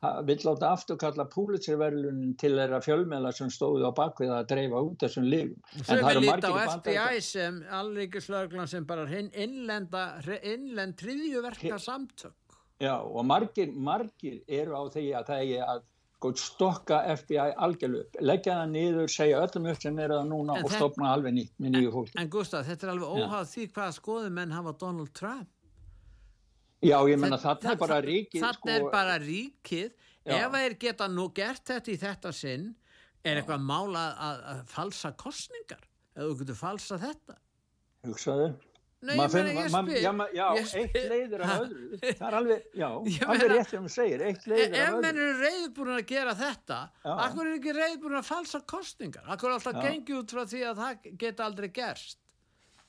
[0.00, 5.26] vill láta afturkalla Pulitzer-verlunin til þeirra fjölmjöla sem stóðu á bakvið að dreifa út þessum
[5.26, 5.58] lífum.
[5.82, 10.04] Svo við líta á FBI sem allríkislöglan sem bara innlenda,
[10.38, 12.36] innlend triðjuverka samtök.
[12.78, 15.82] Já og margir, margir eru á því að það er að
[16.18, 20.66] sko, stokka FBI algjörlu leggja það niður, segja öllum upp sem er það núna en
[20.66, 22.18] og stopna alveg nýtt með nýju fólki.
[22.22, 25.50] En Gustaf, þetta er alveg óhagð því hvað skoðum en hafa Donald Trump
[26.84, 28.42] Já, ég menna þetta er bara ríkið.
[28.42, 29.90] Þetta sko, er bara ríkið.
[30.28, 30.36] Já.
[30.44, 32.70] Ef þeir geta nú gert þetta í þetta sinn,
[33.24, 35.84] er eitthvað mála að, að falsa kostningar?
[36.14, 37.38] Eða þú getur falsa þetta?
[38.06, 38.48] Hugsaðu.
[38.98, 39.98] Nei, ég meina, ég spyr.
[40.02, 40.46] Já, já
[40.80, 41.98] eitt leiður af öðru.
[42.02, 42.86] Það er alveg, já,
[43.30, 44.86] alveg rétt sem þú segir, eitt leiður af öðru.
[44.86, 46.78] Ef menn eru reyðbúin að gera þetta,
[47.14, 49.28] akkur er ekki reyðbúin að falsa kostningar?
[49.30, 52.18] Akkur alltaf gengið út frá því að það geta aldrei gerst?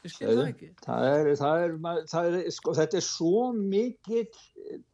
[0.03, 0.43] Það
[0.85, 1.73] það er, það er,
[2.11, 4.27] það er, sko, þetta er svo mikill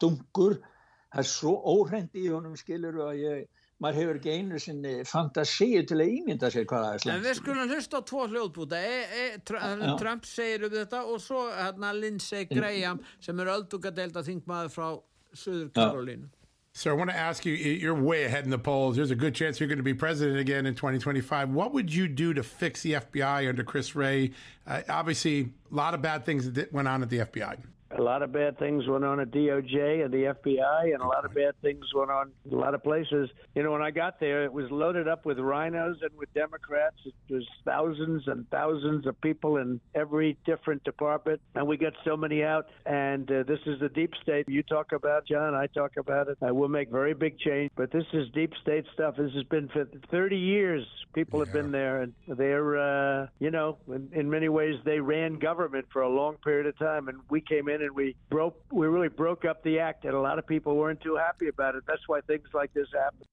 [0.02, 3.46] dungur það er svo óhrendi í honum skilur að ég
[3.84, 7.26] maður hefur ekki einu sinni fantasíu til að ímynda sér hvað það er slemt en
[7.26, 8.80] við skulum hlusta á tvo hljóðbúta.
[8.80, 9.96] E, e, tr ja.
[10.00, 14.88] Trump segir um þetta og svo hérna Lindsey Graham sem er öldungadelda þingmaður frá
[15.36, 16.32] Suður Karolínu
[16.78, 18.98] So I want to ask you you're way ahead in the polls.
[18.98, 21.52] There's a good chance you're going to be president again in 2025.
[21.52, 24.32] What would you do to fix the FBI under Chris Wray?
[24.68, 27.60] Uh, obviously, a lot of bad things that went on at the FBI
[27.98, 31.24] a lot of bad things went on at DOJ and the FBI, and a lot
[31.24, 33.30] of bad things went on a lot of places.
[33.56, 36.98] You know, when I got there, it was loaded up with rhinos and with Democrats.
[37.06, 42.18] It was thousands and thousands of people in every different department, and we got so
[42.18, 42.68] many out.
[42.86, 45.56] And uh, this is the deep state you talk about, John.
[45.56, 46.38] I talk about it.
[46.42, 49.16] Uh, we'll make very big change, but this is deep state stuff.
[49.18, 50.86] This has been for 30 years.
[51.14, 51.46] People yeah.
[51.46, 55.86] have been there, and they're, uh, you know, in, in many ways, they ran government
[55.94, 59.08] for a long period of time, and we came in and we broke we really
[59.08, 62.08] broke up the act and a lot of people weren't too happy about it that's
[62.08, 63.26] why things like this happen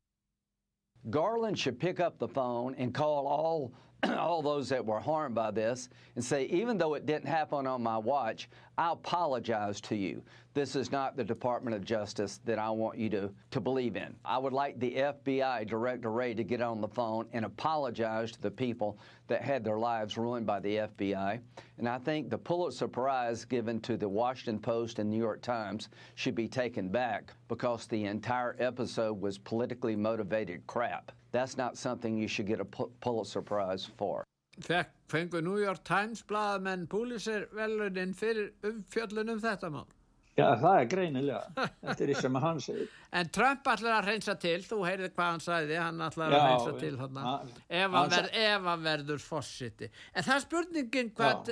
[1.11, 3.72] garland should pick up the phone and call all
[4.18, 7.82] all those that were harmed by this and say, even though it didn't happen on
[7.82, 10.22] my watch, I apologize to you.
[10.55, 14.14] This is not the Department of Justice that I want you to, to believe in.
[14.22, 18.42] I would like the FBI Director Wray to get on the phone and apologize to
[18.42, 18.98] the people
[19.28, 21.40] that had their lives ruined by the FBI.
[21.78, 25.88] And I think the Pulitzer Prize given to the Washington Post and New York Times
[26.16, 31.12] should be taken back because the entire episode was politically motivated crap.
[31.30, 34.22] That's not something you should get a Pulitzer Prize for.
[35.09, 39.88] Fengu New York Times blaðamenn Pulitzer velunin fyrir umfjöllunum þetta mál?
[40.33, 41.41] Já, það er greinilega.
[41.57, 42.93] Þetta er því sem hann segir.
[43.20, 46.70] En Trump ætlar að reynsa til, þú heyrið hvað hann sagði, hann ætlar að reynsa
[46.80, 47.33] til þarna,
[47.68, 49.91] ef hann, ver, ef hann verður fósiti.
[50.14, 51.51] En það er spurningin hvað,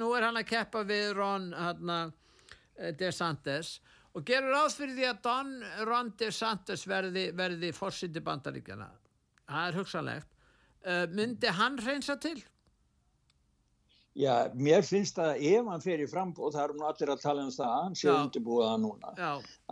[0.00, 3.76] nú er hann að keppa við Ron, hann, eh, DeSantis,
[4.18, 5.54] og gerur áþfyrir því að Don
[5.86, 8.90] Ron DeSantis verði, verði fósiti bandaríkjana
[9.48, 10.34] það er hugsanlegt
[10.84, 12.38] uh, myndi hann reynsa til?
[14.18, 17.44] Já, mér finnst að ef hann fer í frambóð, það eru nú allir að tala
[17.46, 19.12] um það, hann sé undirbúið það núna,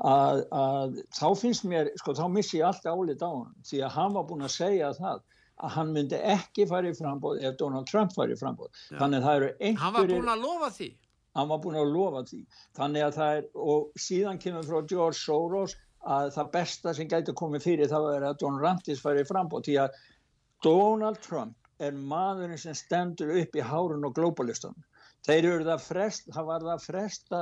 [0.07, 3.97] að, að þá finnst mér, sko þá missi ég allt álit á hann, því að
[3.97, 5.25] hann var búin að segja það,
[5.57, 8.71] að hann myndi ekki fara í frambóð ef Donald Trump fari í frambóð.
[8.91, 9.01] Já.
[9.01, 9.83] Þannig að það eru einhverjir...
[9.83, 10.89] Hann var búin að lofa því?
[11.37, 12.41] Hann var búin að lofa því.
[12.77, 15.77] Þannig að það er, og síðan kemur frá George Soros
[16.07, 19.81] að það besta sem gæti komið fyrir það er að Don Rantis færi frambót því
[19.83, 19.97] að
[20.65, 24.85] Donald Trump er maðurinn sem stendur upp í hárun og globalistunum.
[25.27, 27.41] Þeir eru það frest, það var það fresta,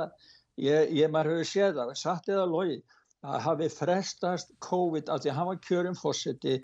[0.61, 2.79] ég, ég maður hefur séð það, satt eða logi,
[3.25, 6.59] að hafi frestast COVID að því að hann var kjörinn fósiti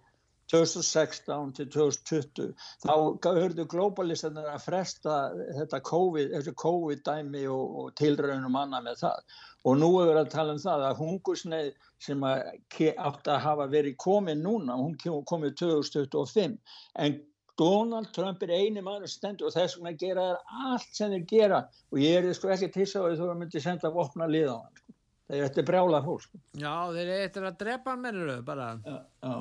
[0.51, 2.49] 2016 til 2020
[2.83, 2.93] þá
[3.37, 5.15] hörðu globalistanir að fresta
[5.59, 7.11] þetta COVID, COVID
[7.45, 9.37] og, og tilraunum annað með það
[9.69, 14.41] og nú við að tala um það að hungursneið sem átt að hafa verið komið
[14.41, 14.97] núna, hún
[15.29, 16.57] komið 2025
[17.05, 17.19] en
[17.59, 21.59] Donald Trump er eini maður stendur og þess vegna gera þær allt sem þeir gera
[21.91, 24.79] og ég er sko ekki tissa á því þú myndi senda vopna lið á hann
[24.79, 24.95] sko
[25.31, 26.39] þeir ætti brjála fólk sko.
[26.59, 29.35] Já, þeir ætti að drepa mennur bara já, já.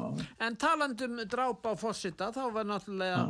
[0.46, 3.22] en talandum drápa á Fossita þá var náttúrulega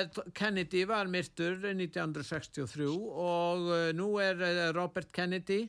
[0.00, 5.62] er, Kennedy var myrtur 1963 og uh, nú er uh, Robert Kennedy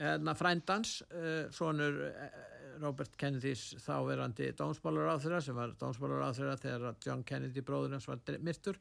[0.00, 2.00] uh, frændans uh, svonur
[2.80, 4.50] Robert Kennedys þáverandi
[5.24, 5.74] þeirra sem var
[6.38, 8.80] þeirra þegar John Kennedy bróðurins var myrtur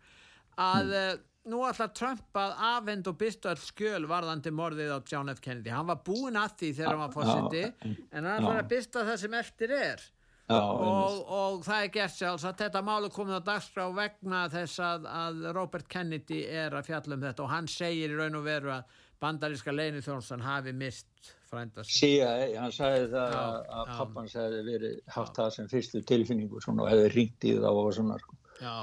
[0.60, 5.32] að mm nú ætlar Trump að afhend og byrstu all skjöl varðandi morðið á John
[5.32, 5.42] F.
[5.44, 5.72] Kennedy.
[5.74, 9.20] Hann var búin að því þegar hann var fórsiti en hann ætlar að byrsta það
[9.24, 10.08] sem eftir er.
[10.50, 15.06] Og, og það er gert sjálfs að þetta málu komið á dagskrá vegna þess að,
[15.06, 18.74] að Robert Kennedy er að fjalla um þetta og hann segir í raun og veru
[18.74, 23.44] að bandaríska leinu þjónsan hafi mist frændast Sía, hann sagði það já,
[23.80, 27.82] að pappans hefði verið haft það sem fyrstu tilfinningu svona, og hefði ringt í það
[27.84, 28.38] og svona sko.
[28.60, 28.76] Já.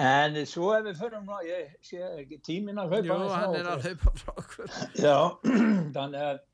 [0.00, 3.88] En svo ef við förum ég sé ekki tímin að hlaupa Jú, hann er að
[3.88, 4.76] hlaupa frá okkur.
[5.06, 5.18] Já,
[5.96, 6.44] þannig að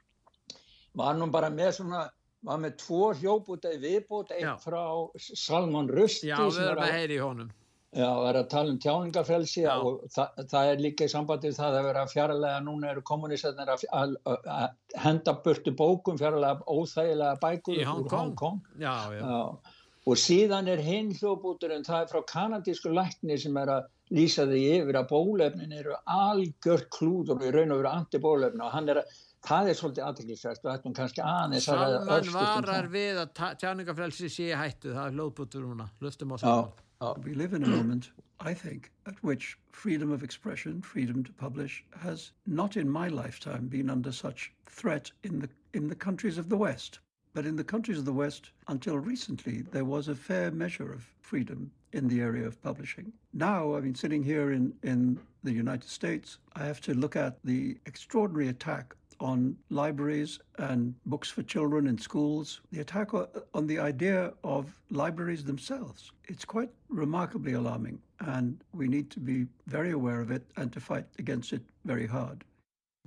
[0.97, 2.07] var nú bara með svona
[2.47, 4.83] var með tvo hljóputæði viðbútt einn frá
[5.19, 7.53] Salman Rusty Já, við erum að heyri í honum
[7.97, 11.79] Já, það er að tala um tjáningafrelsi og það, það er líka í sambandi það
[11.79, 17.81] að vera fjarlæga, núna eru kommunistarnir að, að, að henda burtu bókum fjarlæga óþægilega bækur
[17.81, 18.61] í Hong Kong, Hong Kong.
[18.83, 19.25] Já, já.
[19.25, 19.75] Já
[20.07, 24.61] og síðan er hinn hljóðbúturinn það er frá kanadísku lækni sem er að lýsa því
[24.77, 29.03] yfir að bólefnin eru algjört klúður og í raun og veru antibólefni og hann er
[29.03, 29.17] að
[29.47, 34.51] það er svolítið aðtækilsvært og þetta er kannski aðeins Salman varar við að tjáningafrelsi sé
[34.55, 35.91] hættu það er hljóðbútur núna.
[36.03, 40.81] Hlustum á Salman We live in a moment, I think, at which freedom of expression,
[40.81, 45.89] freedom to publish, has not in my lifetime been under such threat in the in
[45.89, 47.01] the countries of the West.
[47.35, 51.03] But in the countries of the West, until recently, there was a fair measure of
[51.21, 53.13] freedom in the area of publishing.
[53.35, 57.39] Now, I mean, sitting here in, in the United States, I have to look at
[57.45, 63.79] the extraordinary attack on libraries and books for children in schools, the attack on the
[63.79, 66.13] idea of libraries themselves.
[66.25, 70.81] It's quite remarkably alarming, and we need to be very aware of it and to
[70.81, 72.45] fight against it very hard.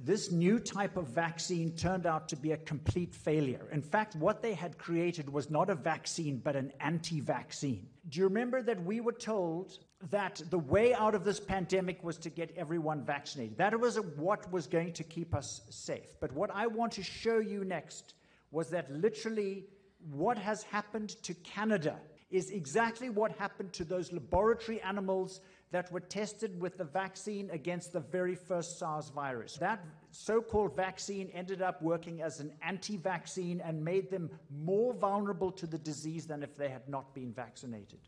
[0.02, 3.68] This new type of vaccine turned out to be a complete failure.
[3.74, 7.86] In fact, what they had created was not a vaccine, but an anti vaccine.
[8.08, 9.80] Do you remember that we were told
[10.10, 13.58] that the way out of this pandemic was to get everyone vaccinated?
[13.58, 16.16] That was what was going to keep us safe.
[16.22, 18.14] But what I want to show you next
[18.52, 19.66] was that literally
[20.12, 21.98] what has happened to Canada
[22.32, 25.42] is exactly what happened to those laboratory animals
[25.72, 29.58] that were tested with the vaccine against the very first SARS virus.
[29.58, 29.80] That
[30.12, 35.52] so called vaccine ended up working as an anti vaccine and made them more vulnerable
[35.52, 38.00] to the disease than if they had not been vaccinated.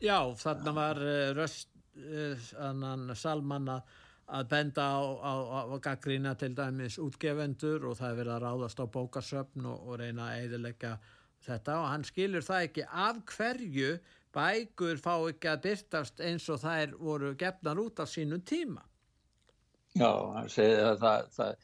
[0.00, 3.80] Já, þarna var uh, röst uh, salmanna
[4.26, 5.32] að benda á, á,
[5.72, 10.00] á gaggrína til dæmis útgefendur og það er verið að ráðast á bókasöfn og, og
[10.02, 10.96] reyna að eidilegja
[11.46, 13.92] þetta og hann skilur það ekki af hverju
[14.36, 18.84] bækur fá ekki að byrtast eins og þær voru gefnar út á sínum tíma.
[19.96, 21.54] Já, hann segir að það, það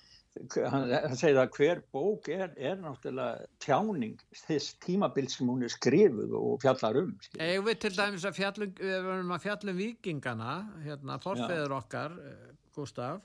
[0.73, 6.33] hann segir að hver bók er, er náttúrulega tjáning þess tímabild sem hún er skrifuð
[6.39, 7.11] og fjallar um.
[7.37, 10.55] Ég veit til dæmis að fjallum, við verðum að fjallum vikingana,
[10.87, 13.21] hérna, forfeður okkar, eh, Gustaf,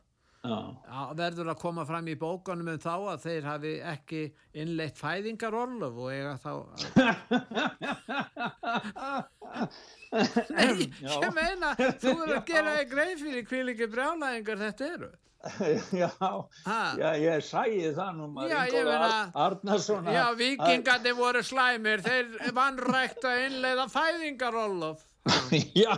[0.48, 4.22] Já, verður að koma fram í bókanum um þá að þeir hafi ekki
[4.64, 6.52] innleitt fæðingarorlof og eiga þá
[10.56, 15.12] Nei, ég meina þú verður að gera þig greið fyrir kvílingi brjálæðingar þetta eru.
[15.94, 16.10] Já,
[16.98, 18.58] já, ég sæði það nú meina
[19.38, 22.26] Arnarsson Já, vikingandi voru slæmir þeir
[22.58, 25.00] vannrækt að innleiða fæðingarorlof
[25.78, 25.94] já,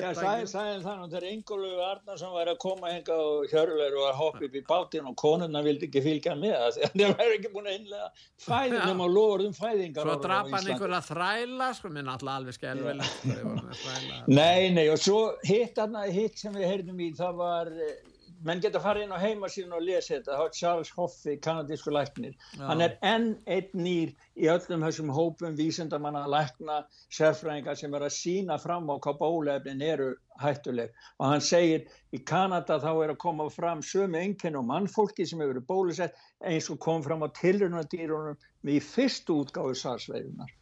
[0.00, 4.18] já sæði það nú þegar Ingólu Arnarsson var að koma henga og hjörleir og að
[4.20, 7.70] hoppa upp í bátinn og konuna vildi ekki fylgja með það það væri ekki búin
[7.70, 8.08] að innlega
[8.46, 13.06] fæðingum og lofurðum fæðingar Svo drapa hann einhverja þræla sko minn alltaf alveg skjálfileg
[14.30, 15.80] Nei, nei og svo hitt,
[16.14, 17.72] hitt sem við heyrðum í það var
[18.44, 20.48] menn geta að fara inn á heimasíðun og lesa þetta.
[20.56, 22.34] Charles Hoffi, kanadísku læknir.
[22.56, 22.66] Já.
[22.68, 26.82] hann er enn einn nýr í öllum þessum hópum vísindamanna lækna,
[27.18, 30.10] sérfræðingar sem er að sína fram á hvað bólefnin eru
[30.42, 30.92] hættuleg.
[31.20, 35.40] Og hann segir í Kanada þá er að koma fram sömu enkenn og mannfólki sem
[35.44, 40.55] hefur bólusett eins og kom fram á tilrunadýrunum við fyrstu útgáðu sarsveifunar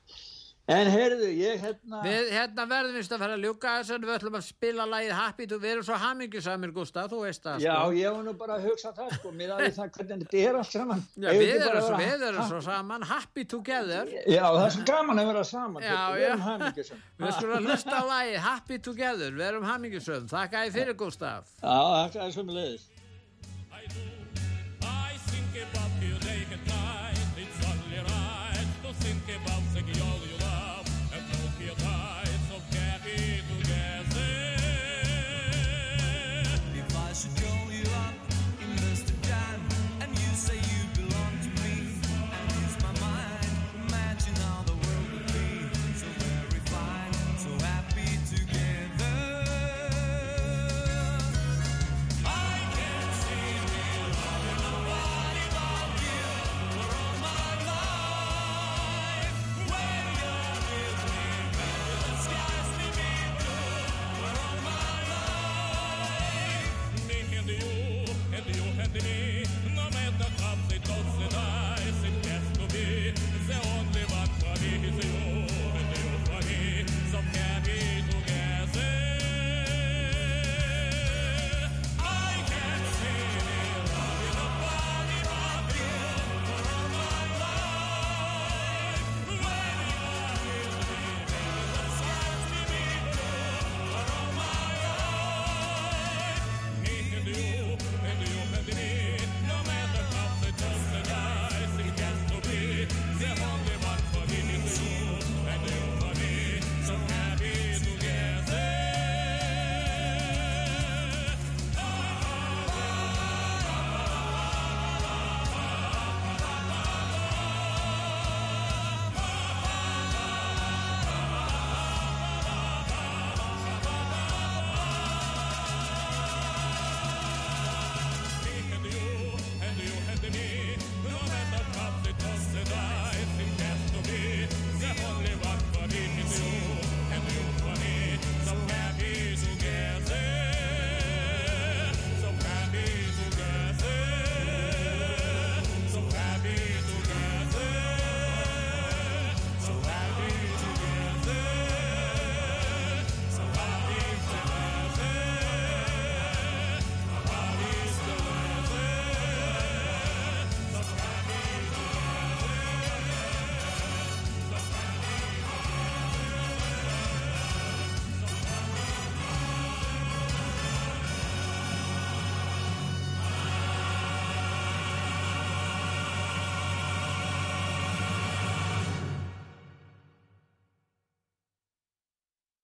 [0.65, 1.99] En heyrðu, ég hérna...
[2.01, 5.11] Við hérna verðum við að fara að ljúka þess að við ætlum að spila lægið
[5.19, 5.59] Happy to...
[5.61, 7.67] Við erum svo hamingisamir, Gustaf, þú veist það, sko.
[7.67, 9.33] Já, ég hef nú bara að hugsa það, sko.
[9.37, 11.05] Mér aðeins það hvernig þetta er allt saman.
[11.21, 13.05] Já, við erum, svo, við erum svo saman.
[13.13, 14.15] Happy together.
[14.25, 15.85] Já, það er svo gaman að vera saman.
[15.85, 17.05] Já, við erum hamingisam.
[17.21, 19.37] Við skulum að hlusta á lægið Happy together.
[19.37, 20.27] Við erum hamingisam.
[20.33, 21.55] Þakka ég fyrir, Gustaf.
[21.61, 22.89] Já, þakka ég svo með leiðis.